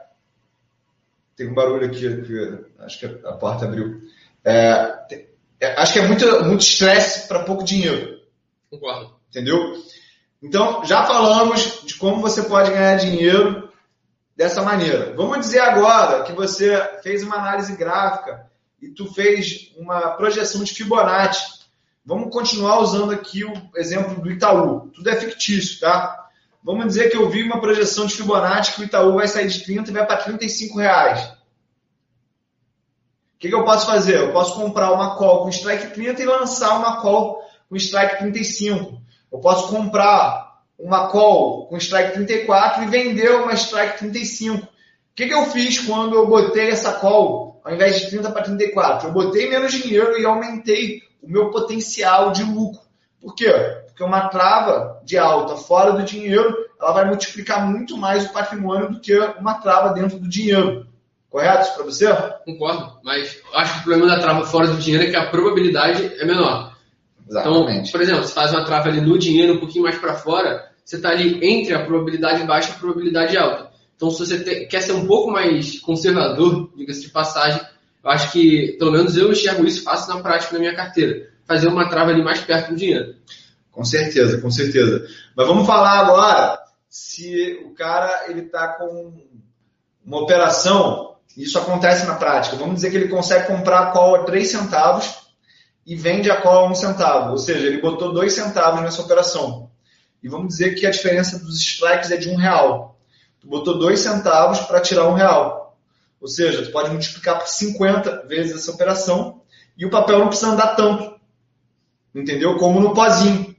[1.35, 4.01] tem um barulho aqui, aqui, acho que a porta abriu.
[4.43, 5.27] É,
[5.61, 8.19] acho que é muito estresse muito para pouco dinheiro.
[8.69, 9.15] Concordo.
[9.29, 9.75] Entendeu?
[10.41, 13.69] Então, já falamos de como você pode ganhar dinheiro
[14.35, 15.13] dessa maneira.
[15.15, 18.49] Vamos dizer agora que você fez uma análise gráfica
[18.81, 21.59] e tu fez uma projeção de Fibonacci.
[22.05, 24.89] Vamos continuar usando aqui o exemplo do Itaú.
[24.95, 26.27] Tudo é fictício, tá?
[26.63, 29.63] Vamos dizer que eu vi uma projeção de Fibonacci que o Itaú vai sair de
[29.63, 31.33] 30 e vai para 35 reais.
[33.39, 34.17] O que, que eu posso fazer?
[34.17, 39.01] Eu posso comprar uma call com strike 30 e lançar uma call com strike 35.
[39.31, 44.57] Eu posso comprar uma call com strike 34 e vender uma strike 35.
[44.57, 44.67] O
[45.15, 49.07] que, que eu fiz quando eu botei essa call ao invés de 30 para 34?
[49.07, 52.81] Eu botei menos dinheiro e aumentei o meu potencial de lucro.
[53.21, 53.53] Por quê?
[53.85, 58.91] Porque uma trava de alta fora do dinheiro, ela vai multiplicar muito mais o patrimônio
[58.91, 60.88] do que uma trava dentro do dinheiro.
[61.29, 62.07] Correto isso para você?
[62.43, 66.11] Concordo, mas acho que o problema da trava fora do dinheiro é que a probabilidade
[66.17, 66.75] é menor.
[67.29, 67.89] Exatamente.
[67.89, 70.71] Então, por exemplo, se faz uma trava ali no dinheiro um pouquinho mais para fora,
[70.83, 73.69] você está ali entre a probabilidade baixa e a probabilidade alta.
[73.95, 77.61] Então, se você te, quer ser um pouco mais conservador, diga-se de passagem,
[78.03, 81.29] eu acho que, pelo menos eu enxergo isso fácil na prática na minha carteira.
[81.45, 83.13] Fazer uma trava ali mais perto do dinheiro.
[83.71, 85.05] Com certeza, com certeza.
[85.35, 86.59] Mas vamos falar agora
[86.89, 89.13] se o cara ele está com
[90.03, 92.55] uma operação, isso acontece na prática.
[92.55, 95.29] Vamos dizer que ele consegue comprar a call a 3 centavos
[95.85, 97.31] e vende a call a 1 centavo.
[97.31, 99.69] Ou seja, ele botou 2 centavos nessa operação.
[100.21, 102.97] E vamos dizer que a diferença dos strikes é de um real.
[103.39, 105.77] Tu botou 2 centavos para tirar um real.
[106.19, 109.41] Ou seja, tu pode multiplicar por 50 vezes essa operação
[109.77, 111.17] e o papel não precisa andar tanto.
[112.13, 112.57] Entendeu?
[112.57, 113.55] Como no pozinho,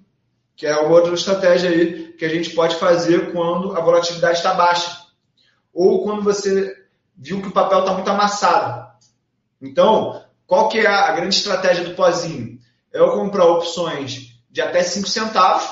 [0.55, 5.07] que é outra estratégia aí que a gente pode fazer quando a volatilidade está baixa.
[5.73, 6.80] Ou quando você
[7.21, 8.91] viu que o papel está muito amassado.
[9.61, 12.59] Então, qual que é a grande estratégia do pozinho?
[12.93, 15.68] É eu comprar opções de até 5 centavos,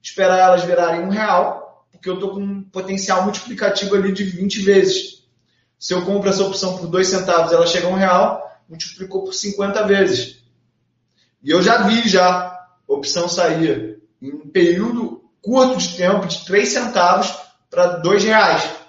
[0.00, 4.62] esperar elas virarem um real, porque eu estou com um potencial multiplicativo ali de 20
[4.62, 5.24] vezes.
[5.76, 9.34] Se eu compro essa opção por 2 centavos ela chega a um real, multiplicou por
[9.34, 10.42] 50 vezes.
[11.42, 16.68] E eu já vi já opção sair em um período curto de tempo de 3
[16.68, 17.34] centavos
[17.68, 18.83] para 2 reais.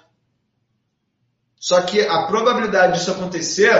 [1.66, 3.72] Só que a probabilidade disso acontecer,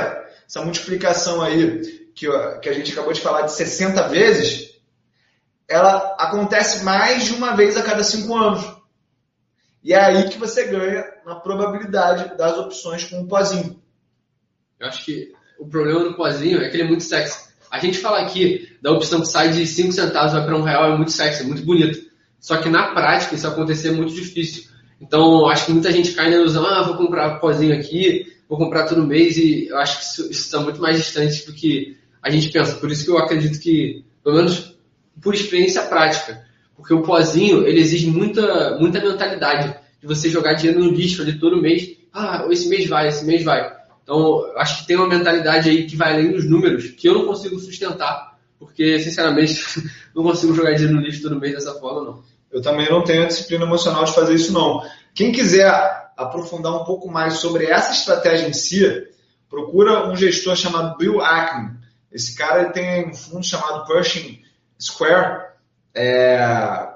[0.44, 2.26] essa multiplicação aí que,
[2.60, 4.72] que a gente acabou de falar de 60 vezes,
[5.68, 8.76] ela acontece mais de uma vez a cada 5 anos.
[9.84, 13.80] E é aí que você ganha na probabilidade das opções com o pozinho.
[14.80, 17.50] Eu acho que o problema do pozinho é que ele é muito sexy.
[17.70, 20.92] A gente fala aqui da opção que sai de 5 centavos vai para um real
[20.92, 22.04] é muito sexy, é muito bonito.
[22.40, 24.74] Só que na prática isso acontecer é muito difícil.
[25.00, 28.86] Então acho que muita gente cai na ilusão, ah, vou comprar pozinho aqui, vou comprar
[28.86, 32.50] todo mês e eu acho que isso, está muito mais distante do que a gente
[32.50, 32.76] pensa.
[32.76, 34.74] Por isso que eu acredito que, pelo menos
[35.20, 36.44] por experiência prática,
[36.76, 41.38] porque o pozinho, ele exige muita, muita mentalidade de você jogar dinheiro no lixo ali
[41.38, 41.96] todo mês.
[42.12, 43.74] Ah, esse mês vai, esse mês vai.
[44.02, 47.26] Então, acho que tem uma mentalidade aí que vai além dos números, que eu não
[47.26, 49.60] consigo sustentar, porque, sinceramente,
[50.14, 52.22] não consigo jogar dinheiro no lixo todo mês dessa forma, não.
[52.50, 54.82] Eu também não tenho a disciplina emocional de fazer isso, não.
[55.14, 55.70] Quem quiser
[56.16, 59.06] aprofundar um pouco mais sobre essa estratégia em si,
[59.48, 61.76] procura um gestor chamado Bill Ackman.
[62.10, 64.42] Esse cara tem um fundo chamado Pershing
[64.80, 65.50] Square,
[65.94, 66.88] é,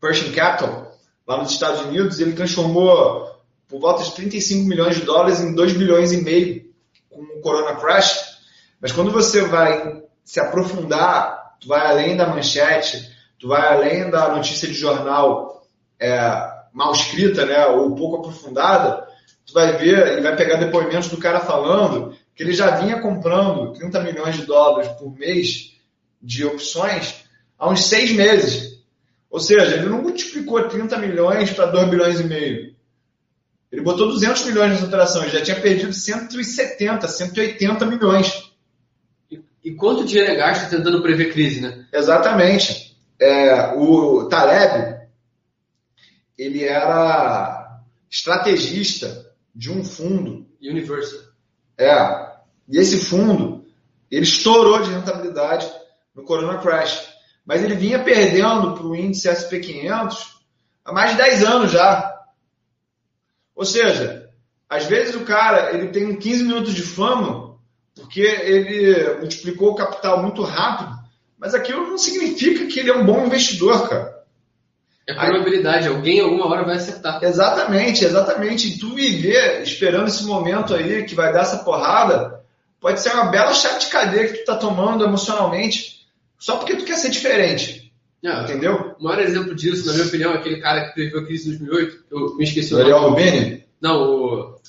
[0.00, 0.92] Pershing Capital,
[1.26, 3.26] lá nos Estados Unidos, ele transformou
[3.68, 6.66] por volta de 35 milhões de dólares em 2 bilhões e meio
[7.10, 8.36] com o Corona Crash.
[8.80, 14.68] Mas quando você vai se aprofundar, vai além da manchete, tu vai além da notícia
[14.68, 15.66] de jornal
[15.98, 16.18] é,
[16.72, 19.06] mal escrita, né, ou pouco aprofundada,
[19.44, 23.72] tu vai ver e vai pegar depoimentos do cara falando que ele já vinha comprando
[23.72, 25.74] 30 milhões de dólares por mês
[26.20, 27.24] de opções
[27.58, 28.76] há uns seis meses.
[29.30, 32.76] Ou seja, ele não multiplicou 30 milhões para 2 bilhões e meio.
[33.72, 38.52] Ele botou 200 milhões nessa operação, ele já tinha perdido 170, 180 milhões.
[39.30, 41.86] E, e quanto dinheiro é gasto tentando prever crise, né?
[41.92, 42.85] Exatamente.
[43.18, 45.08] É, o Taleb,
[46.36, 50.46] ele era estrategista de um fundo.
[50.62, 51.20] Universal.
[51.78, 52.36] É.
[52.68, 53.64] E esse fundo,
[54.10, 55.70] ele estourou de rentabilidade
[56.14, 57.14] no Corona Crash.
[57.44, 60.16] Mas ele vinha perdendo para o índice SP500
[60.84, 62.24] há mais de 10 anos já.
[63.54, 64.28] Ou seja,
[64.68, 67.46] às vezes o cara ele tem 15 minutos de fama
[67.94, 70.94] porque ele multiplicou o capital muito rápido,
[71.38, 74.16] mas aquilo não significa que ele é um bom investidor, cara.
[75.08, 77.22] É probabilidade, alguém alguma hora vai acertar.
[77.22, 78.68] Exatamente, exatamente.
[78.68, 82.40] E tu viver esperando esse momento aí que vai dar essa porrada,
[82.80, 86.06] pode ser uma bela chave de cadeia que tu tá tomando emocionalmente,
[86.38, 87.92] só porque tu quer ser diferente.
[88.42, 88.96] Entendeu?
[88.98, 91.64] O maior exemplo disso, na minha opinião, é aquele cara que previu a crise de
[91.64, 92.04] 2008.
[92.10, 93.64] Eu me esqueci o Daniel Rubini?
[93.80, 94.60] Não, o,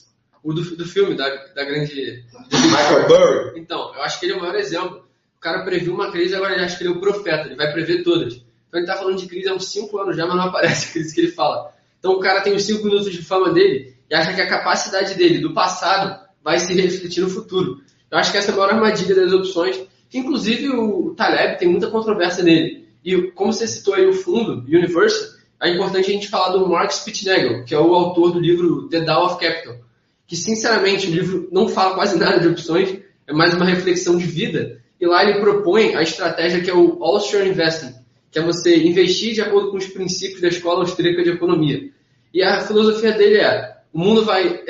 [0.43, 2.23] o do, do filme, da, da grande.
[2.51, 3.59] Michael Burry.
[3.59, 5.06] Então, eu acho que ele é o maior exemplo.
[5.37, 7.71] O cara previu uma crise, agora ele acha que ele é o profeta, ele vai
[7.71, 8.33] prever todas.
[8.33, 10.91] Então ele está falando de crise há uns 5 anos já, mas não aparece a
[10.93, 11.71] crise que ele fala.
[11.99, 15.13] Então o cara tem os 5 minutos de fama dele e acha que a capacidade
[15.15, 17.81] dele do passado vai se refletir no futuro.
[18.09, 19.79] Eu acho que essa é a maior armadilha das opções,
[20.09, 22.87] que inclusive o Taleb tem muita controvérsia nele.
[23.03, 26.91] E como você citou aí o fundo, Universal, é importante a gente falar do Mark
[26.91, 29.77] Spitznagel, que é o autor do livro The Dow of Capital,
[30.25, 34.25] que sinceramente o livro não fala quase nada de opções, é mais uma reflexão de
[34.25, 37.93] vida, e lá ele propõe a estratégia que é o All-Share Investing,
[38.31, 41.91] que é você investir de acordo com os princípios da escola austríaca de economia.
[42.33, 44.63] E a filosofia dele é, o mundo vai,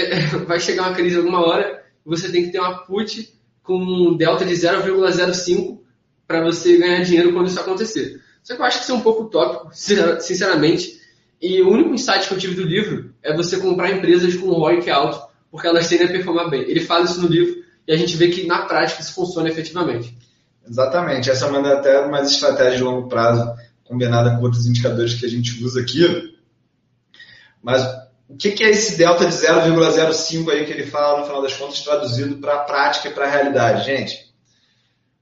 [0.45, 4.45] vai chegar uma crise alguma hora, você tem que ter uma put com um delta
[4.45, 5.79] de 0,05
[6.25, 8.21] para você ganhar dinheiro quando isso acontecer.
[8.43, 11.01] Só que eu acho que isso é um pouco utópico, sinceramente.
[11.41, 14.89] E o único insight que eu tive do livro é você comprar empresas com ROI
[14.89, 15.21] alto,
[15.51, 16.61] porque elas tendem a performar bem.
[16.61, 20.17] Ele fala isso no livro e a gente vê que na prática isso funciona efetivamente.
[20.67, 21.29] Exatamente.
[21.29, 25.63] Essa é uma até estratégia de longo prazo combinada com outros indicadores que a gente
[25.63, 26.35] usa aqui.
[27.63, 27.81] Mas
[28.27, 31.81] o que, é esse delta de 0,05 aí que ele fala no final das contas
[31.81, 34.27] traduzido para a prática e para a realidade, gente?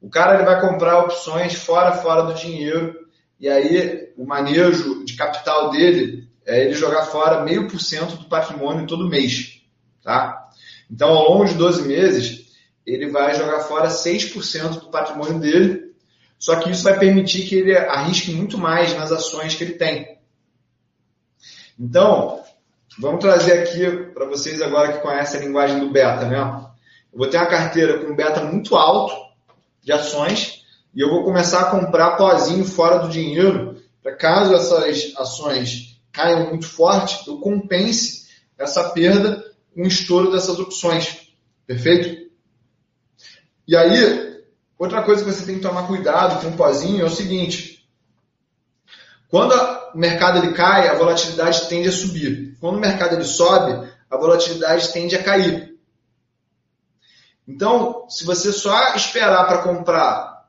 [0.01, 2.95] O cara ele vai comprar opções fora fora do dinheiro
[3.39, 8.25] e aí o manejo de capital dele é ele jogar fora meio por cento do
[8.25, 9.61] patrimônio todo mês,
[10.03, 10.49] tá?
[10.89, 12.44] Então ao longo de 12 meses
[12.85, 15.95] ele vai jogar fora 6% do patrimônio dele,
[16.37, 20.17] só que isso vai permitir que ele arrisque muito mais nas ações que ele tem.
[21.79, 22.43] Então,
[22.99, 26.37] vamos trazer aqui para vocês agora que conhecem a linguagem do beta, né?
[27.11, 29.15] Eu vou ter uma carteira com beta muito alto
[29.81, 30.63] de ações
[30.93, 36.49] e eu vou começar a comprar pozinho fora do dinheiro para caso essas ações caiam
[36.49, 38.27] muito forte, eu compense
[38.57, 41.33] essa perda com o estouro dessas opções.
[41.65, 42.24] Perfeito?
[43.67, 44.43] E aí,
[44.77, 47.87] outra coisa que você tem que tomar cuidado com o pozinho é o seguinte:
[49.29, 49.53] quando
[49.93, 52.57] o mercado ele cai, a volatilidade tende a subir.
[52.59, 55.75] Quando o mercado ele sobe, a volatilidade tende a cair.
[57.47, 60.47] Então, se você só esperar para comprar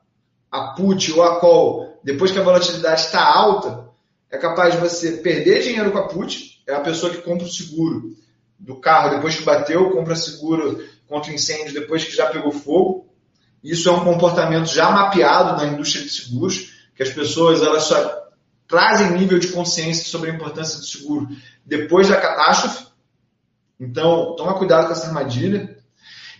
[0.51, 3.87] a put ou a call depois que a volatilidade está alta,
[4.29, 6.61] é capaz de você perder dinheiro com a put.
[6.67, 8.15] É a pessoa que compra o seguro
[8.59, 13.06] do carro depois que bateu, compra seguro contra incêndio depois que já pegou fogo.
[13.63, 18.27] Isso é um comportamento já mapeado na indústria de seguros, que as pessoas elas só
[18.67, 21.27] trazem nível de consciência sobre a importância do seguro
[21.65, 22.87] depois da catástrofe.
[23.79, 25.77] Então, toma cuidado com essa armadilha.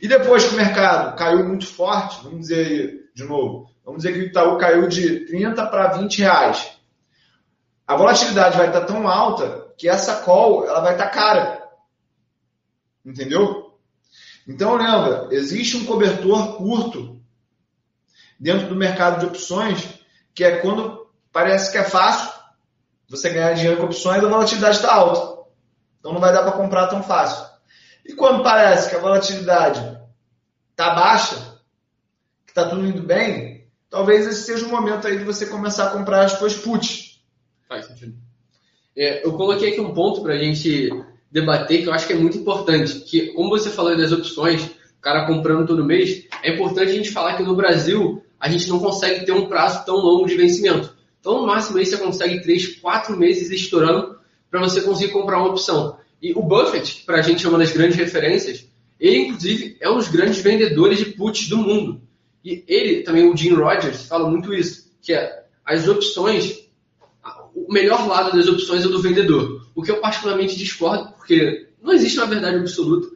[0.01, 4.19] E depois que o mercado caiu muito forte, vamos dizer de novo, vamos dizer que
[4.19, 6.71] o Itaú caiu de 30 para 20 reais.
[7.87, 11.63] A volatilidade vai estar tão alta que essa call ela vai estar cara.
[13.05, 13.66] Entendeu?
[14.47, 17.21] Então lembra, existe um cobertor curto
[18.39, 19.99] dentro do mercado de opções,
[20.33, 22.31] que é quando parece que é fácil
[23.09, 25.45] você ganhar dinheiro com opções, a volatilidade está alta.
[25.99, 27.45] Então não vai dar para comprar tão fácil.
[28.05, 29.79] E quando parece que a volatilidade
[30.71, 31.59] está baixa,
[32.45, 35.91] que está tudo indo bem, talvez esse seja o momento aí de você começar a
[35.91, 37.21] comprar as suas puts.
[37.67, 38.17] Faz sentido.
[38.95, 40.89] É, eu coloquei aqui um ponto para a gente
[41.31, 43.01] debater que eu acho que é muito importante.
[43.01, 47.11] Que, como você falou das opções, o cara comprando todo mês, é importante a gente
[47.11, 50.95] falar que no Brasil a gente não consegue ter um prazo tão longo de vencimento.
[51.19, 54.17] Então, no máximo aí você consegue 3, 4 meses estourando
[54.49, 55.97] para você conseguir comprar uma opção.
[56.21, 58.65] E o Buffett, para a gente é uma das grandes referências,
[58.99, 62.01] ele inclusive é um dos grandes vendedores de puts do mundo.
[62.43, 66.66] E ele, também o Jim Rogers, fala muito isso, que é as opções,
[67.65, 69.67] o melhor lado das opções é do vendedor.
[69.73, 73.07] O que eu particularmente discordo, porque Não existe uma verdade absoluta,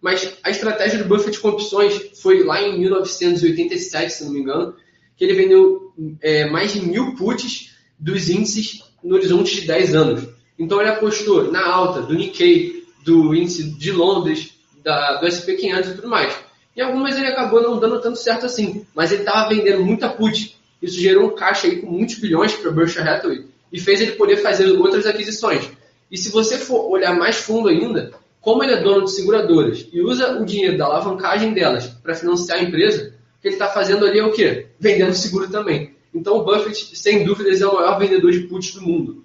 [0.00, 4.74] mas a estratégia do Buffett com opções foi lá em 1987, se não me engano,
[5.16, 10.28] que ele vendeu é, mais de mil puts dos índices no horizonte de 10 anos.
[10.58, 15.90] Então ele apostou na alta do Nikkei, do índice de Londres, da, do SP 500
[15.90, 16.32] e tudo mais.
[16.76, 20.56] Em algumas ele acabou não dando tanto certo assim, mas ele estava vendendo muita put.
[20.80, 24.38] Isso gerou um caixa aí com muitos bilhões para Berkshire Hathaway e fez ele poder
[24.38, 25.70] fazer outras aquisições.
[26.10, 30.00] E se você for olhar mais fundo ainda, como ele é dono de seguradoras e
[30.00, 34.04] usa o dinheiro da alavancagem delas para financiar a empresa, o que ele está fazendo
[34.04, 34.66] ali é o quê?
[34.78, 35.94] Vendendo seguro também.
[36.14, 39.24] Então o Buffett, sem dúvidas, é o maior vendedor de puts do mundo.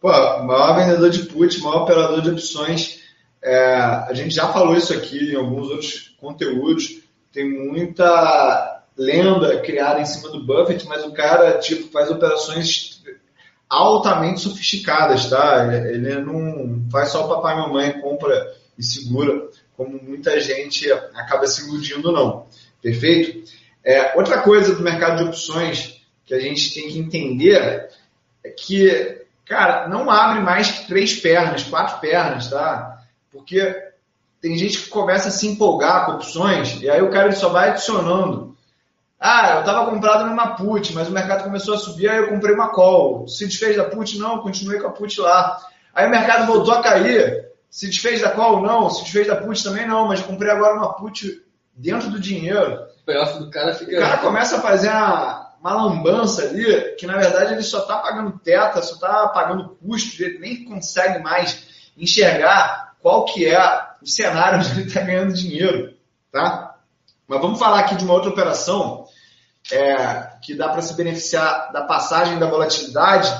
[0.00, 3.00] Pô, maior vendedor de puts, maior operador de opções.
[3.42, 7.02] É, a gente já falou isso aqui em alguns outros conteúdos.
[7.32, 12.91] Tem muita lenda criada em cima do Buffett, mas o cara tipo faz operações
[13.72, 15.66] altamente sofisticadas, tá?
[15.74, 21.46] Ele não faz só o papai e mamãe compra e segura, como muita gente acaba
[21.46, 22.46] se iludindo, não.
[22.82, 23.50] Perfeito?
[23.82, 27.88] É, outra coisa do mercado de opções que a gente tem que entender
[28.44, 33.02] é que, cara, não abre mais que três pernas, quatro pernas, tá?
[33.30, 33.74] Porque
[34.40, 37.70] tem gente que começa a se empolgar com opções e aí o cara só vai
[37.70, 38.51] adicionando.
[39.24, 42.52] Ah, eu estava comprado numa put, mas o mercado começou a subir, aí eu comprei
[42.52, 43.28] uma call.
[43.28, 44.18] Se desfez da put?
[44.18, 45.58] Não, continuei com a put lá.
[45.94, 47.48] Aí o mercado voltou a cair.
[47.70, 48.60] Se desfez da call?
[48.60, 48.90] Não.
[48.90, 51.40] Se desfez da put também não, mas comprei agora uma put
[51.72, 52.80] dentro do dinheiro.
[53.02, 53.96] O payoff do cara fica.
[53.96, 57.98] O cara começa a fazer uma, uma lambança ali, que na verdade ele só está
[57.98, 64.06] pagando teta, só está pagando custo, ele nem consegue mais enxergar qual que é o
[64.06, 65.94] cenário onde ele está ganhando dinheiro.
[66.32, 66.71] Tá?
[67.32, 69.06] Mas vamos falar aqui de uma outra operação
[69.72, 73.32] é, que dá para se beneficiar da passagem da volatilidade,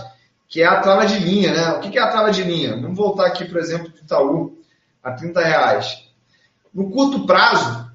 [0.49, 1.53] que é a trava de linha.
[1.53, 1.73] Né?
[1.73, 2.81] O que é a trava de linha?
[2.81, 4.59] Vamos voltar aqui, por exemplo, do Itaú,
[5.05, 6.09] a 30 reais.
[6.73, 7.93] No curto prazo,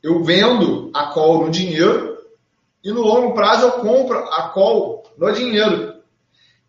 [0.00, 2.16] eu vendo a call no dinheiro
[2.84, 6.04] e no longo prazo eu compro a call no dinheiro.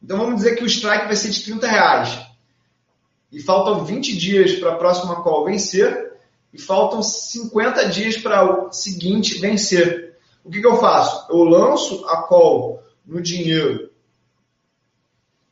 [0.02, 2.20] Então vamos dizer que o strike vai ser de 30 reais.
[3.32, 6.09] E faltam 20 dias para a próxima call vencer
[6.54, 10.18] e faltam 50 dias para o seguinte vencer.
[10.44, 11.32] O que, que eu faço?
[11.32, 13.90] Eu lanço a call no dinheiro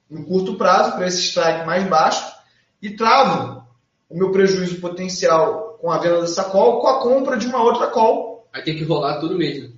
[0.09, 2.25] no curto prazo, para esse strike mais baixo,
[2.81, 3.63] e travo
[4.09, 7.87] o meu prejuízo potencial com a venda dessa call com a compra de uma outra
[7.87, 8.47] call.
[8.53, 9.75] Aí tem que rolar tudo mesmo.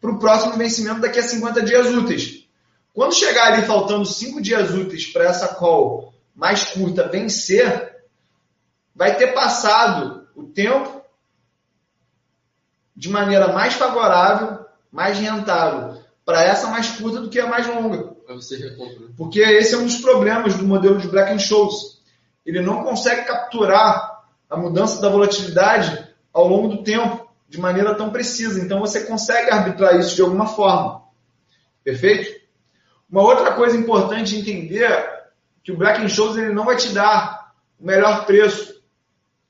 [0.00, 2.46] Para o próximo vencimento daqui a 50 dias úteis.
[2.92, 8.02] Quando chegar ali faltando 5 dias úteis para essa call mais curta vencer,
[8.94, 11.02] vai ter passado o tempo
[12.96, 18.14] de maneira mais favorável, mais rentável para essa mais curta do que a mais longa.
[19.16, 22.00] Porque esse é um dos problemas do modelo de Black Scholes.
[22.46, 28.10] Ele não consegue capturar a mudança da volatilidade ao longo do tempo de maneira tão
[28.10, 28.60] precisa.
[28.60, 31.02] Então você consegue arbitrar isso de alguma forma.
[31.82, 32.42] Perfeito?
[33.10, 35.24] Uma outra coisa importante de entender é
[35.62, 38.73] que o Black Scholes ele não vai te dar o melhor preço.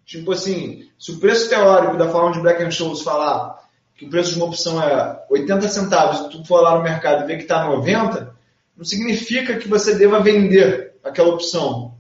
[0.05, 3.65] Tipo assim, se o preço teórico da forma de Black Scholes falar
[3.97, 7.23] que o preço de uma opção é 80 centavos e tu for lá no mercado
[7.23, 8.35] e ver que está 90,
[8.77, 11.95] não significa que você deva vender aquela opção.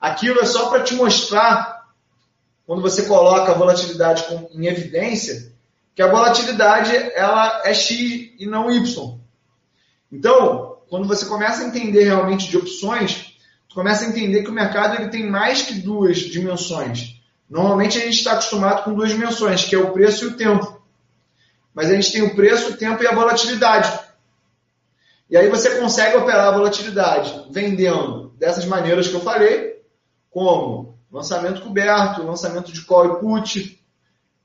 [0.00, 1.84] Aquilo é só para te mostrar,
[2.66, 5.52] quando você coloca a volatilidade em evidência,
[5.94, 9.18] que a volatilidade ela é X e não Y.
[10.10, 13.36] Então, quando você começa a entender realmente de opções,
[13.68, 17.20] tu começa a entender que o mercado ele tem mais que duas dimensões.
[17.48, 20.82] Normalmente a gente está acostumado com duas dimensões, que é o preço e o tempo.
[21.74, 24.00] Mas a gente tem o preço, o tempo e a volatilidade.
[25.28, 29.82] E aí você consegue operar a volatilidade vendendo dessas maneiras que eu falei,
[30.30, 33.84] como lançamento coberto, lançamento de call e put,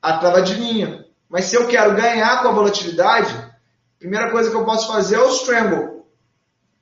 [0.01, 1.05] a trava de linha.
[1.27, 5.15] Mas se eu quero ganhar com a volatilidade, a primeira coisa que eu posso fazer
[5.15, 6.07] é o strangle,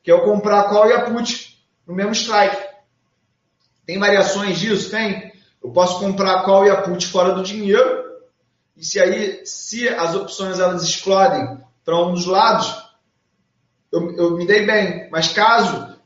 [0.03, 2.65] que é eu comprar a call e a put no mesmo strike.
[3.85, 4.91] Tem variações disso?
[4.91, 5.33] Tem.
[5.63, 8.05] Eu posso comprar a call e a put fora do dinheiro,
[8.75, 12.71] e se aí, se as opções elas explodem para um dos lados,
[13.91, 15.09] eu, eu me dei bem.
[15.09, 15.97] Mas caso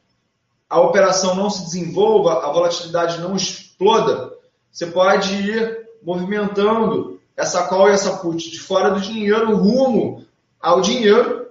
[0.69, 4.31] a operação não se desenvolva, a volatilidade não exploda,
[4.71, 10.25] você pode ir movimentando essa call e essa put de fora do dinheiro rumo
[10.59, 11.47] ao dinheiro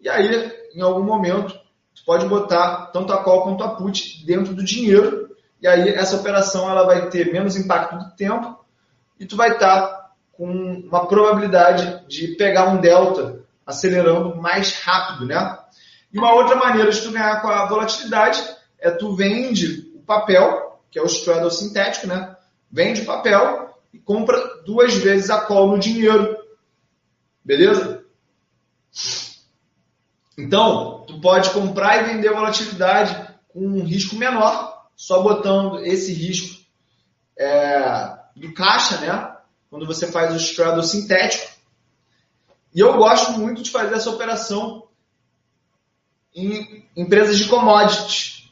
[0.00, 1.58] e aí em algum momento
[1.94, 5.33] você pode botar tanto a call quanto a put dentro do dinheiro
[5.64, 8.62] e aí essa operação ela vai ter menos impacto do tempo
[9.18, 15.58] e tu vai estar com uma probabilidade de pegar um delta acelerando mais rápido, né?
[16.12, 18.42] E uma outra maneira de tu ganhar com a volatilidade
[18.78, 22.36] é tu vende o papel, que é o straddle sintético, né?
[22.70, 24.36] Vende papel e compra
[24.66, 26.36] duas vezes a call no dinheiro.
[27.42, 28.04] Beleza?
[30.36, 33.16] Então, tu pode comprar e vender volatilidade
[33.48, 36.62] com um risco menor, só botando esse risco
[37.36, 39.36] é, do caixa, né?
[39.70, 41.52] Quando você faz o straddle sintético.
[42.74, 44.84] E eu gosto muito de fazer essa operação
[46.34, 48.50] em empresas de commodities,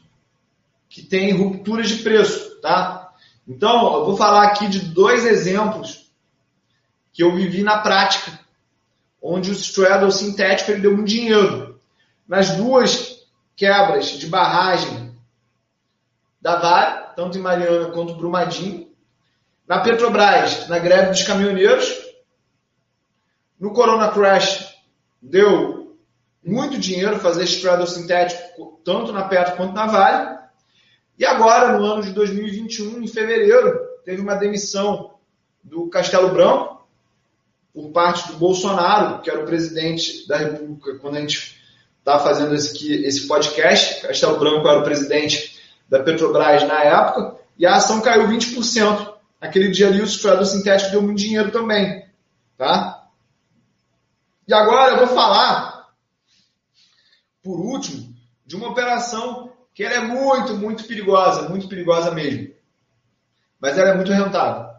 [0.87, 3.11] que tem rupturas de preço, tá?
[3.47, 6.09] Então, eu vou falar aqui de dois exemplos
[7.11, 8.39] que eu vivi na prática,
[9.21, 11.79] onde o straddle sintético ele deu um dinheiro.
[12.27, 13.25] Nas duas
[13.55, 15.02] quebras de barragem
[16.43, 18.91] da Vale, tanto em Mariana quanto Brumadinho,
[19.65, 22.03] na Petrobras, na greve dos caminhoneiros,
[23.57, 24.75] no Corona Crash,
[25.21, 25.95] deu
[26.43, 30.37] muito dinheiro fazer straddle sintético, tanto na Petro quanto na Vale.
[31.17, 35.13] E agora, no ano de 2021, em fevereiro, teve uma demissão
[35.63, 36.85] do Castelo Branco
[37.73, 41.57] por parte do Bolsonaro, que era o presidente da República quando a gente
[41.99, 44.01] estava tá fazendo esse, esse podcast.
[44.01, 45.52] Castelo Branco era o presidente
[45.89, 49.13] da Petrobras na época, e a ação caiu 20%.
[49.39, 52.07] Aquele dia ali o straddle sintético deu muito dinheiro também.
[52.57, 53.07] Tá?
[54.47, 55.89] E agora eu vou falar,
[57.41, 58.13] por último,
[58.45, 62.53] de uma operação que ela é muito, muito perigosa, muito perigosa mesmo.
[63.59, 64.73] Mas ela é muito rentável.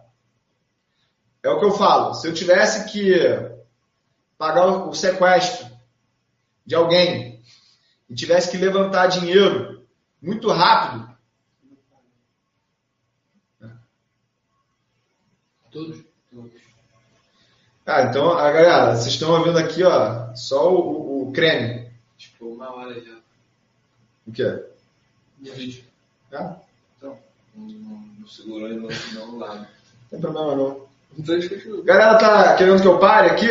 [1.42, 2.14] É o que eu falo.
[2.14, 3.14] Se eu tivesse que
[4.38, 5.66] pagar o sequestro
[6.64, 7.42] de alguém
[8.08, 9.73] e tivesse que levantar dinheiro
[10.24, 11.14] muito rápido.
[15.70, 16.04] Todos?
[16.32, 16.52] Todos.
[17.84, 21.90] Ah, então, a galera, vocês estão ouvindo aqui, ó, só o, o creme.
[22.16, 23.18] Tipo, uma hora já.
[24.26, 24.64] O que é?
[25.40, 25.84] No vídeo.
[26.32, 26.56] Ah?
[26.96, 27.18] Então,
[27.54, 27.68] não,
[28.18, 29.58] não segurou ele não, não lado.
[29.58, 29.66] Não
[30.10, 30.86] tem problema não.
[31.18, 31.82] Então a.
[31.82, 33.48] Galera tá querendo que eu pare aqui?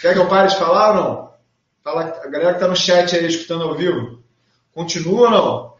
[0.00, 1.32] Quer que eu pare de falar ou não?
[1.84, 4.22] Fala, a galera que tá no chat aí escutando ao vivo.
[4.74, 5.77] Continua ou não?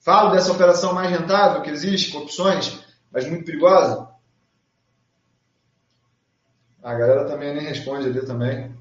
[0.00, 2.80] Falo dessa operação mais rentável que existe, com opções,
[3.12, 4.08] mas muito perigosa?
[6.82, 8.74] A galera também nem responde ali também.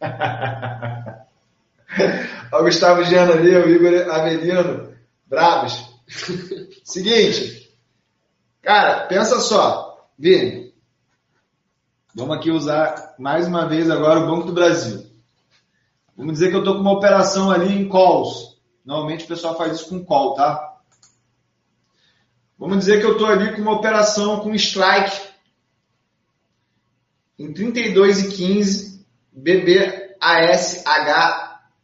[2.50, 4.94] Olha o Gustavo Giano ali, o Igor Avelino,
[5.26, 5.94] bravos.
[6.82, 7.70] Seguinte,
[8.62, 10.72] cara, pensa só, Vini.
[12.14, 15.04] Vamos aqui usar mais uma vez agora o Banco do Brasil.
[16.16, 18.53] Vamos dizer que eu estou com uma operação ali em calls.
[18.84, 20.78] Normalmente o pessoal faz isso com call, tá?
[22.58, 25.28] Vamos dizer que eu estou ali com uma operação com strike
[27.38, 30.84] em 32,15 BBASH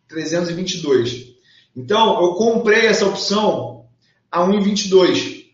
[0.09, 1.35] 322.
[1.75, 3.89] Então, eu comprei essa opção
[4.31, 5.47] a 1,22.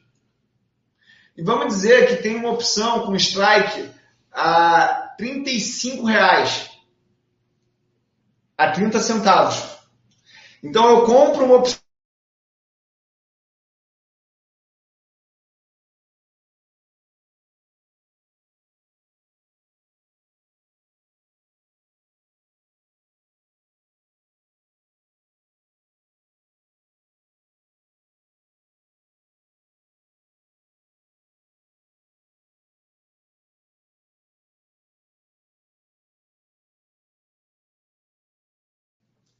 [1.36, 3.90] E vamos dizer que tem uma opção com strike
[4.32, 6.70] a 35 reais,
[8.56, 9.75] a 30 centavos.
[10.66, 11.78] Então eu compro uma opção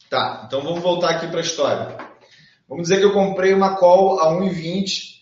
[0.09, 1.96] Tá, então vamos voltar aqui para a história.
[2.68, 5.16] Vamos dizer que eu comprei uma call a 1,20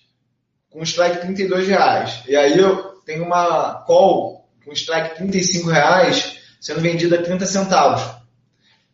[0.71, 2.23] com strike 32 reais.
[2.27, 8.03] E aí eu tenho uma call com strike 35 reais sendo vendida a 30 centavos.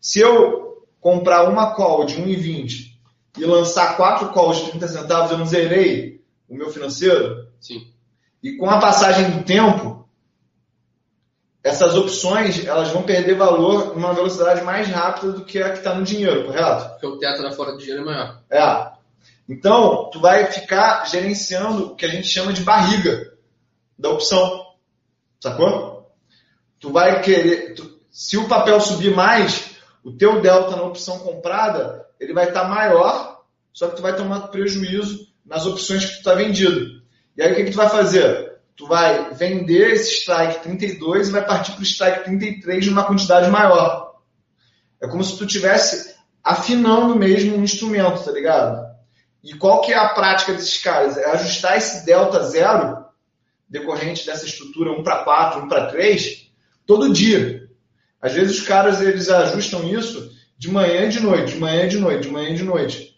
[0.00, 2.90] Se eu comprar uma call de 1,20
[3.38, 7.46] e lançar quatro calls de 30 centavos, eu não zerei o meu financeiro?
[7.60, 7.86] Sim.
[8.42, 9.99] E com a passagem do tempo,
[11.62, 15.94] essas opções elas vão perder valor numa velocidade mais rápida do que a que está
[15.94, 16.90] no dinheiro, correto?
[16.90, 18.40] Porque o teto lá fora do dinheiro é maior.
[18.50, 18.90] É.
[19.48, 23.32] Então, tu vai ficar gerenciando o que a gente chama de barriga
[23.98, 24.66] da opção.
[25.40, 26.10] Sacou?
[26.78, 27.74] Tu vai querer.
[27.74, 32.62] Tu, se o papel subir mais, o teu delta na opção comprada ele vai estar
[32.62, 33.42] tá maior,
[33.72, 37.02] só que tu vai tomar prejuízo nas opções que tu está vendido.
[37.36, 38.49] E aí o que, que tu vai fazer?
[38.80, 43.04] Tu vai vender esse strike 32 e vai partir para o strike 33 de uma
[43.04, 44.14] quantidade maior.
[44.98, 48.88] É como se tu tivesse afinando mesmo um instrumento, tá ligado?
[49.44, 51.18] E qual que é a prática desses caras?
[51.18, 53.04] É ajustar esse delta zero
[53.68, 56.50] decorrente dessa estrutura 1 para 4, 1 para 3,
[56.86, 57.68] todo dia.
[58.18, 61.88] Às vezes os caras eles ajustam isso de manhã e de noite, de manhã e
[61.88, 63.14] de noite, de manhã e de noite.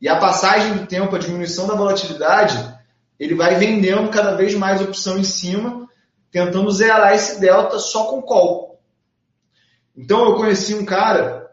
[0.00, 2.75] E a passagem do tempo, a diminuição da volatilidade,
[3.18, 5.88] ele vai vendendo cada vez mais opção em cima,
[6.30, 8.80] tentando zerar esse delta só com call.
[9.96, 11.50] Então eu conheci um cara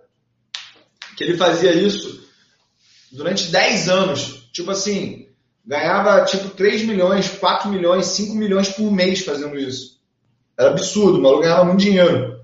[1.16, 2.28] que ele fazia isso
[3.12, 4.50] durante 10 anos.
[4.52, 5.30] Tipo assim,
[5.66, 10.02] ganhava tipo 3 milhões, 4 milhões, 5 milhões por mês fazendo isso.
[10.58, 12.42] Era absurdo, o maluco ganhava muito dinheiro.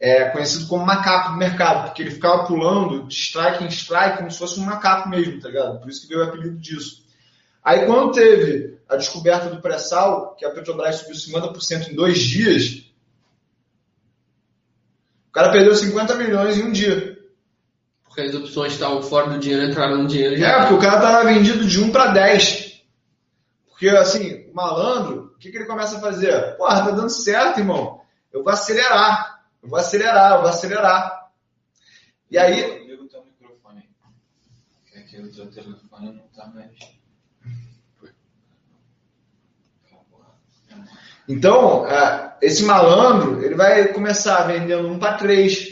[0.00, 4.30] É conhecido como macaco do mercado, porque ele ficava pulando de strike em strike como
[4.30, 5.80] se fosse um macaco mesmo, tá ligado?
[5.80, 7.07] Por isso que veio o apelido disso.
[7.62, 12.84] Aí quando teve a descoberta do pré-sal, que a Petrobras subiu 50% em dois dias,
[15.28, 17.18] o cara perdeu 50 milhões em um dia.
[18.04, 20.36] Porque as opções estavam fora do dinheiro, entraram no dinheiro.
[20.36, 20.48] Já...
[20.48, 22.82] É, porque o cara tava vendido de 1 para 10.
[23.68, 26.56] Porque assim, o malandro, o que, que ele começa a fazer?
[26.56, 28.00] Porra, tá dando certo, irmão.
[28.32, 29.44] Eu vou acelerar.
[29.62, 31.30] Eu vou acelerar, eu vou acelerar.
[32.30, 32.86] E aí.
[32.86, 33.88] Liga o teu microfone.
[34.90, 36.97] Que aqui o teu telefone não tá mais.
[41.28, 41.84] Então,
[42.40, 45.68] esse malandro, ele vai começar vendendo 1 para 3,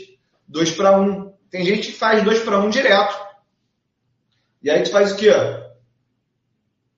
[0.46, 1.32] 2 para 1.
[1.50, 3.16] Tem gente que faz 2 para 1 direto.
[4.62, 5.32] E aí tu faz o quê?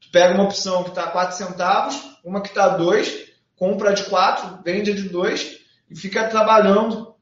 [0.00, 4.60] Tu pega uma opção que está 4 centavos, uma que está 2, compra de 4,
[4.64, 7.14] vende de 2 e fica trabalhando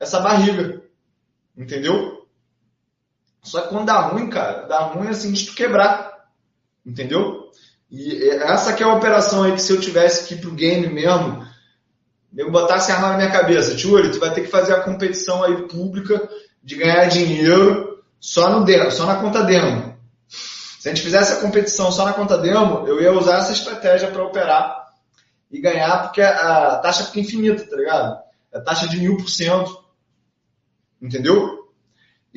[0.00, 0.82] essa barriga.
[1.56, 2.26] Entendeu?
[3.42, 6.26] Só que quando dá ruim, cara, dá ruim assim de tu quebrar.
[6.84, 7.50] Entendeu?
[7.90, 10.86] E essa que é a operação aí que se eu tivesse que ir pro game
[10.88, 11.46] mesmo,
[12.36, 15.42] eu botasse a arma na minha cabeça, Tchuri, tu vai ter que fazer a competição
[15.42, 16.28] aí pública
[16.62, 19.96] de ganhar dinheiro só no demo, só na conta demo.
[20.28, 24.10] Se a gente fizesse a competição só na conta demo, eu ia usar essa estratégia
[24.10, 24.86] para operar
[25.50, 28.18] e ganhar, porque a taxa fica infinita, tá ligado?
[28.52, 29.82] É taxa de mil por cento.
[31.00, 31.57] Entendeu?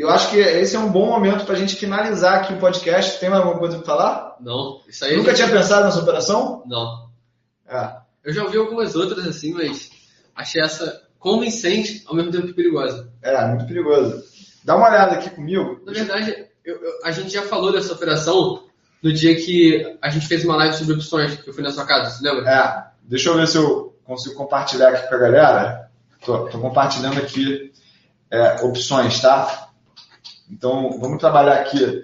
[0.01, 3.19] Eu acho que esse é um bom momento para a gente finalizar aqui o podcast.
[3.19, 4.35] Tem mais alguma coisa para falar?
[4.39, 4.81] Não.
[4.87, 5.45] Isso aí Nunca gente...
[5.45, 6.63] tinha pensado nessa operação?
[6.65, 7.07] Não.
[7.69, 7.97] É.
[8.23, 9.91] Eu já ouvi algumas outras assim, mas
[10.35, 13.13] achei essa convincente ao mesmo tempo perigosa.
[13.21, 14.23] É, muito perigosa.
[14.63, 15.79] Dá uma olhada aqui comigo.
[15.85, 18.63] Na verdade, eu, eu, a gente já falou dessa operação
[19.03, 21.85] no dia que a gente fez uma live sobre opções, que eu fui na sua
[21.85, 22.49] casa, você lembra?
[22.49, 22.91] É.
[23.03, 25.91] Deixa eu ver se eu consigo compartilhar aqui com a galera.
[26.25, 27.71] Tô, tô compartilhando aqui
[28.31, 29.70] é, opções, tá?
[30.51, 32.03] Então, vamos trabalhar aqui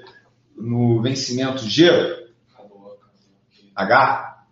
[0.55, 1.91] no vencimento G,
[3.75, 4.45] H.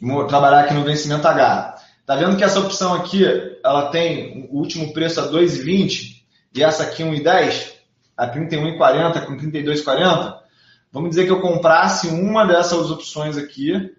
[0.00, 1.76] Vamos trabalhar aqui no vencimento H.
[2.06, 3.24] Tá vendo que essa opção aqui,
[3.64, 6.22] ela tem o último preço a 2,20
[6.54, 7.74] e essa aqui 1,10
[8.16, 10.36] a 31,40 com 32,40?
[10.92, 13.92] Vamos dizer que eu comprasse uma dessas opções aqui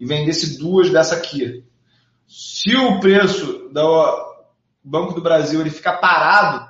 [0.00, 1.62] e vendesse duas dessa aqui.
[2.26, 4.30] Se o preço do
[4.82, 6.69] Banco do Brasil ele ficar parado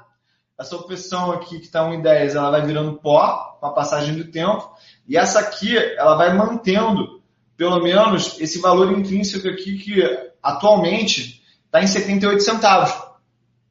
[0.61, 4.71] essa opção aqui que está 1,10 ela vai virando pó com a passagem do tempo.
[5.09, 7.23] E essa aqui ela vai mantendo
[7.57, 10.03] pelo menos esse valor intrínseco aqui que
[10.43, 12.93] atualmente está em 78 centavos.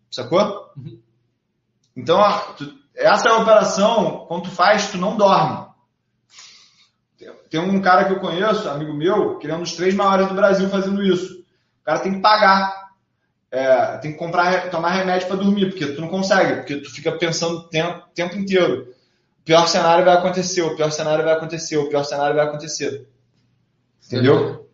[0.10, 0.72] Sacou?
[0.76, 1.00] Uhum.
[1.96, 2.20] Então,
[2.96, 5.70] essa é a operação, quando tu faz, tu não dorme.
[7.52, 10.28] Tem um cara que eu conheço, amigo meu, que ele é um dos três maiores
[10.28, 11.40] do Brasil fazendo isso.
[11.82, 12.79] O cara tem que pagar
[13.52, 17.12] é, tem que comprar, tomar remédio para dormir, porque tu não consegue, porque tu fica
[17.12, 18.94] pensando o tempo, tempo inteiro.
[19.40, 23.08] O pior cenário vai acontecer, o pior cenário vai acontecer, o pior cenário vai acontecer.
[24.06, 24.70] Entendeu?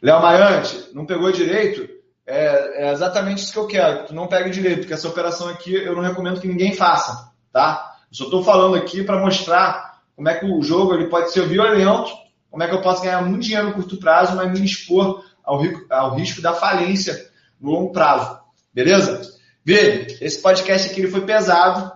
[0.00, 1.88] Léo Maiante, não pegou direito?
[2.26, 5.48] É, é, exatamente isso que eu quero, que tu não pegue direito, porque essa operação
[5.48, 7.96] aqui eu não recomendo que ninguém faça, tá?
[8.10, 11.46] Eu só estou falando aqui para mostrar como é que o jogo ele pode ser
[11.46, 12.10] violento,
[12.50, 15.60] como é que eu posso ganhar muito dinheiro no curto prazo, mas me expor ao,
[15.90, 17.30] ao risco da falência
[17.60, 18.38] no longo prazo.
[18.72, 19.20] Beleza?
[19.64, 21.92] Vê, esse podcast aqui ele foi pesado.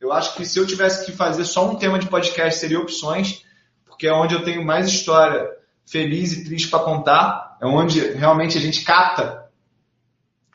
[0.00, 3.42] Eu acho que se eu tivesse que fazer só um tema de podcast seria opções,
[3.86, 5.48] porque é onde eu tenho mais história
[5.86, 7.56] feliz e triste para contar.
[7.60, 9.46] É onde realmente a gente capta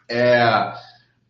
[0.08, 0.74] é,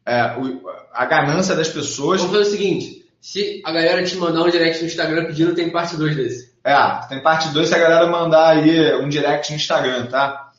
[0.05, 0.61] é, o,
[0.91, 2.19] a ganância das pessoas.
[2.19, 5.69] Vamos fazer o seguinte: se a galera te mandar um direct no Instagram pedindo, tem
[5.69, 6.51] parte 2 desse.
[6.63, 10.50] É, tem parte 2 se a galera mandar aí um direct no Instagram, tá?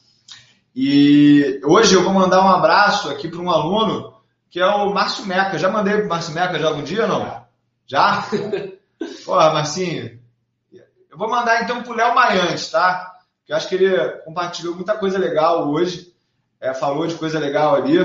[0.75, 4.13] E hoje eu vou mandar um abraço aqui para um aluno
[4.49, 5.59] que é o Márcio Meca.
[5.59, 7.45] Já mandei para o Márcio Meca já algum dia ou não?
[7.87, 8.27] Já?
[9.25, 10.21] Porra, Marcinho.
[11.11, 13.19] Eu vou mandar então para o Léo Maiante, tá?
[13.45, 16.13] Que eu acho que ele compartilhou muita coisa legal hoje.
[16.61, 17.99] É, falou de coisa legal ali.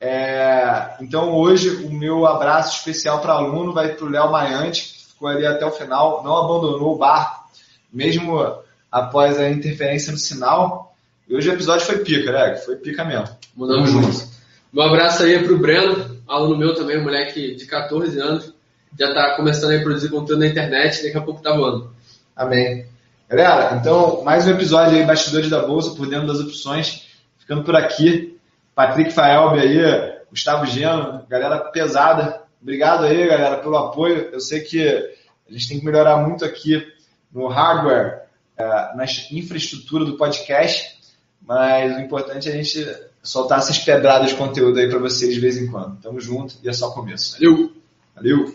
[0.00, 5.06] É, então hoje o meu abraço especial para aluno vai para o Léo Maiante, que
[5.06, 7.50] ficou ali até o final, não abandonou o barco,
[7.92, 8.38] mesmo
[8.90, 10.87] após a interferência no sinal.
[11.28, 12.56] E hoje o episódio foi pica, né?
[12.56, 13.28] Foi pica mesmo.
[13.54, 14.32] Mandamos juntos.
[14.72, 18.54] Um abraço aí pro Breno, aluno meu também, moleque de 14 anos.
[18.98, 21.92] já está começando a produzir conteúdo na internet, daqui a pouco tá voando.
[22.34, 22.86] Amém.
[23.28, 27.06] Galera, então, mais um episódio aí, Bastidores da Bolsa, por dentro das opções.
[27.38, 28.38] Ficando por aqui.
[28.74, 32.42] Patrick Faelbe aí, Gustavo Geno, galera pesada.
[32.62, 34.30] Obrigado aí, galera, pelo apoio.
[34.32, 36.86] Eu sei que a gente tem que melhorar muito aqui
[37.30, 38.22] no hardware,
[38.56, 38.64] é,
[38.96, 40.97] na infraestrutura do podcast,
[41.48, 42.86] mas o importante é a gente
[43.22, 45.98] soltar essas pedradas de conteúdo aí para vocês de vez em quando.
[46.02, 47.40] Tamo junto e é só começo.
[47.40, 47.72] Valeu!
[48.14, 48.54] Valeu!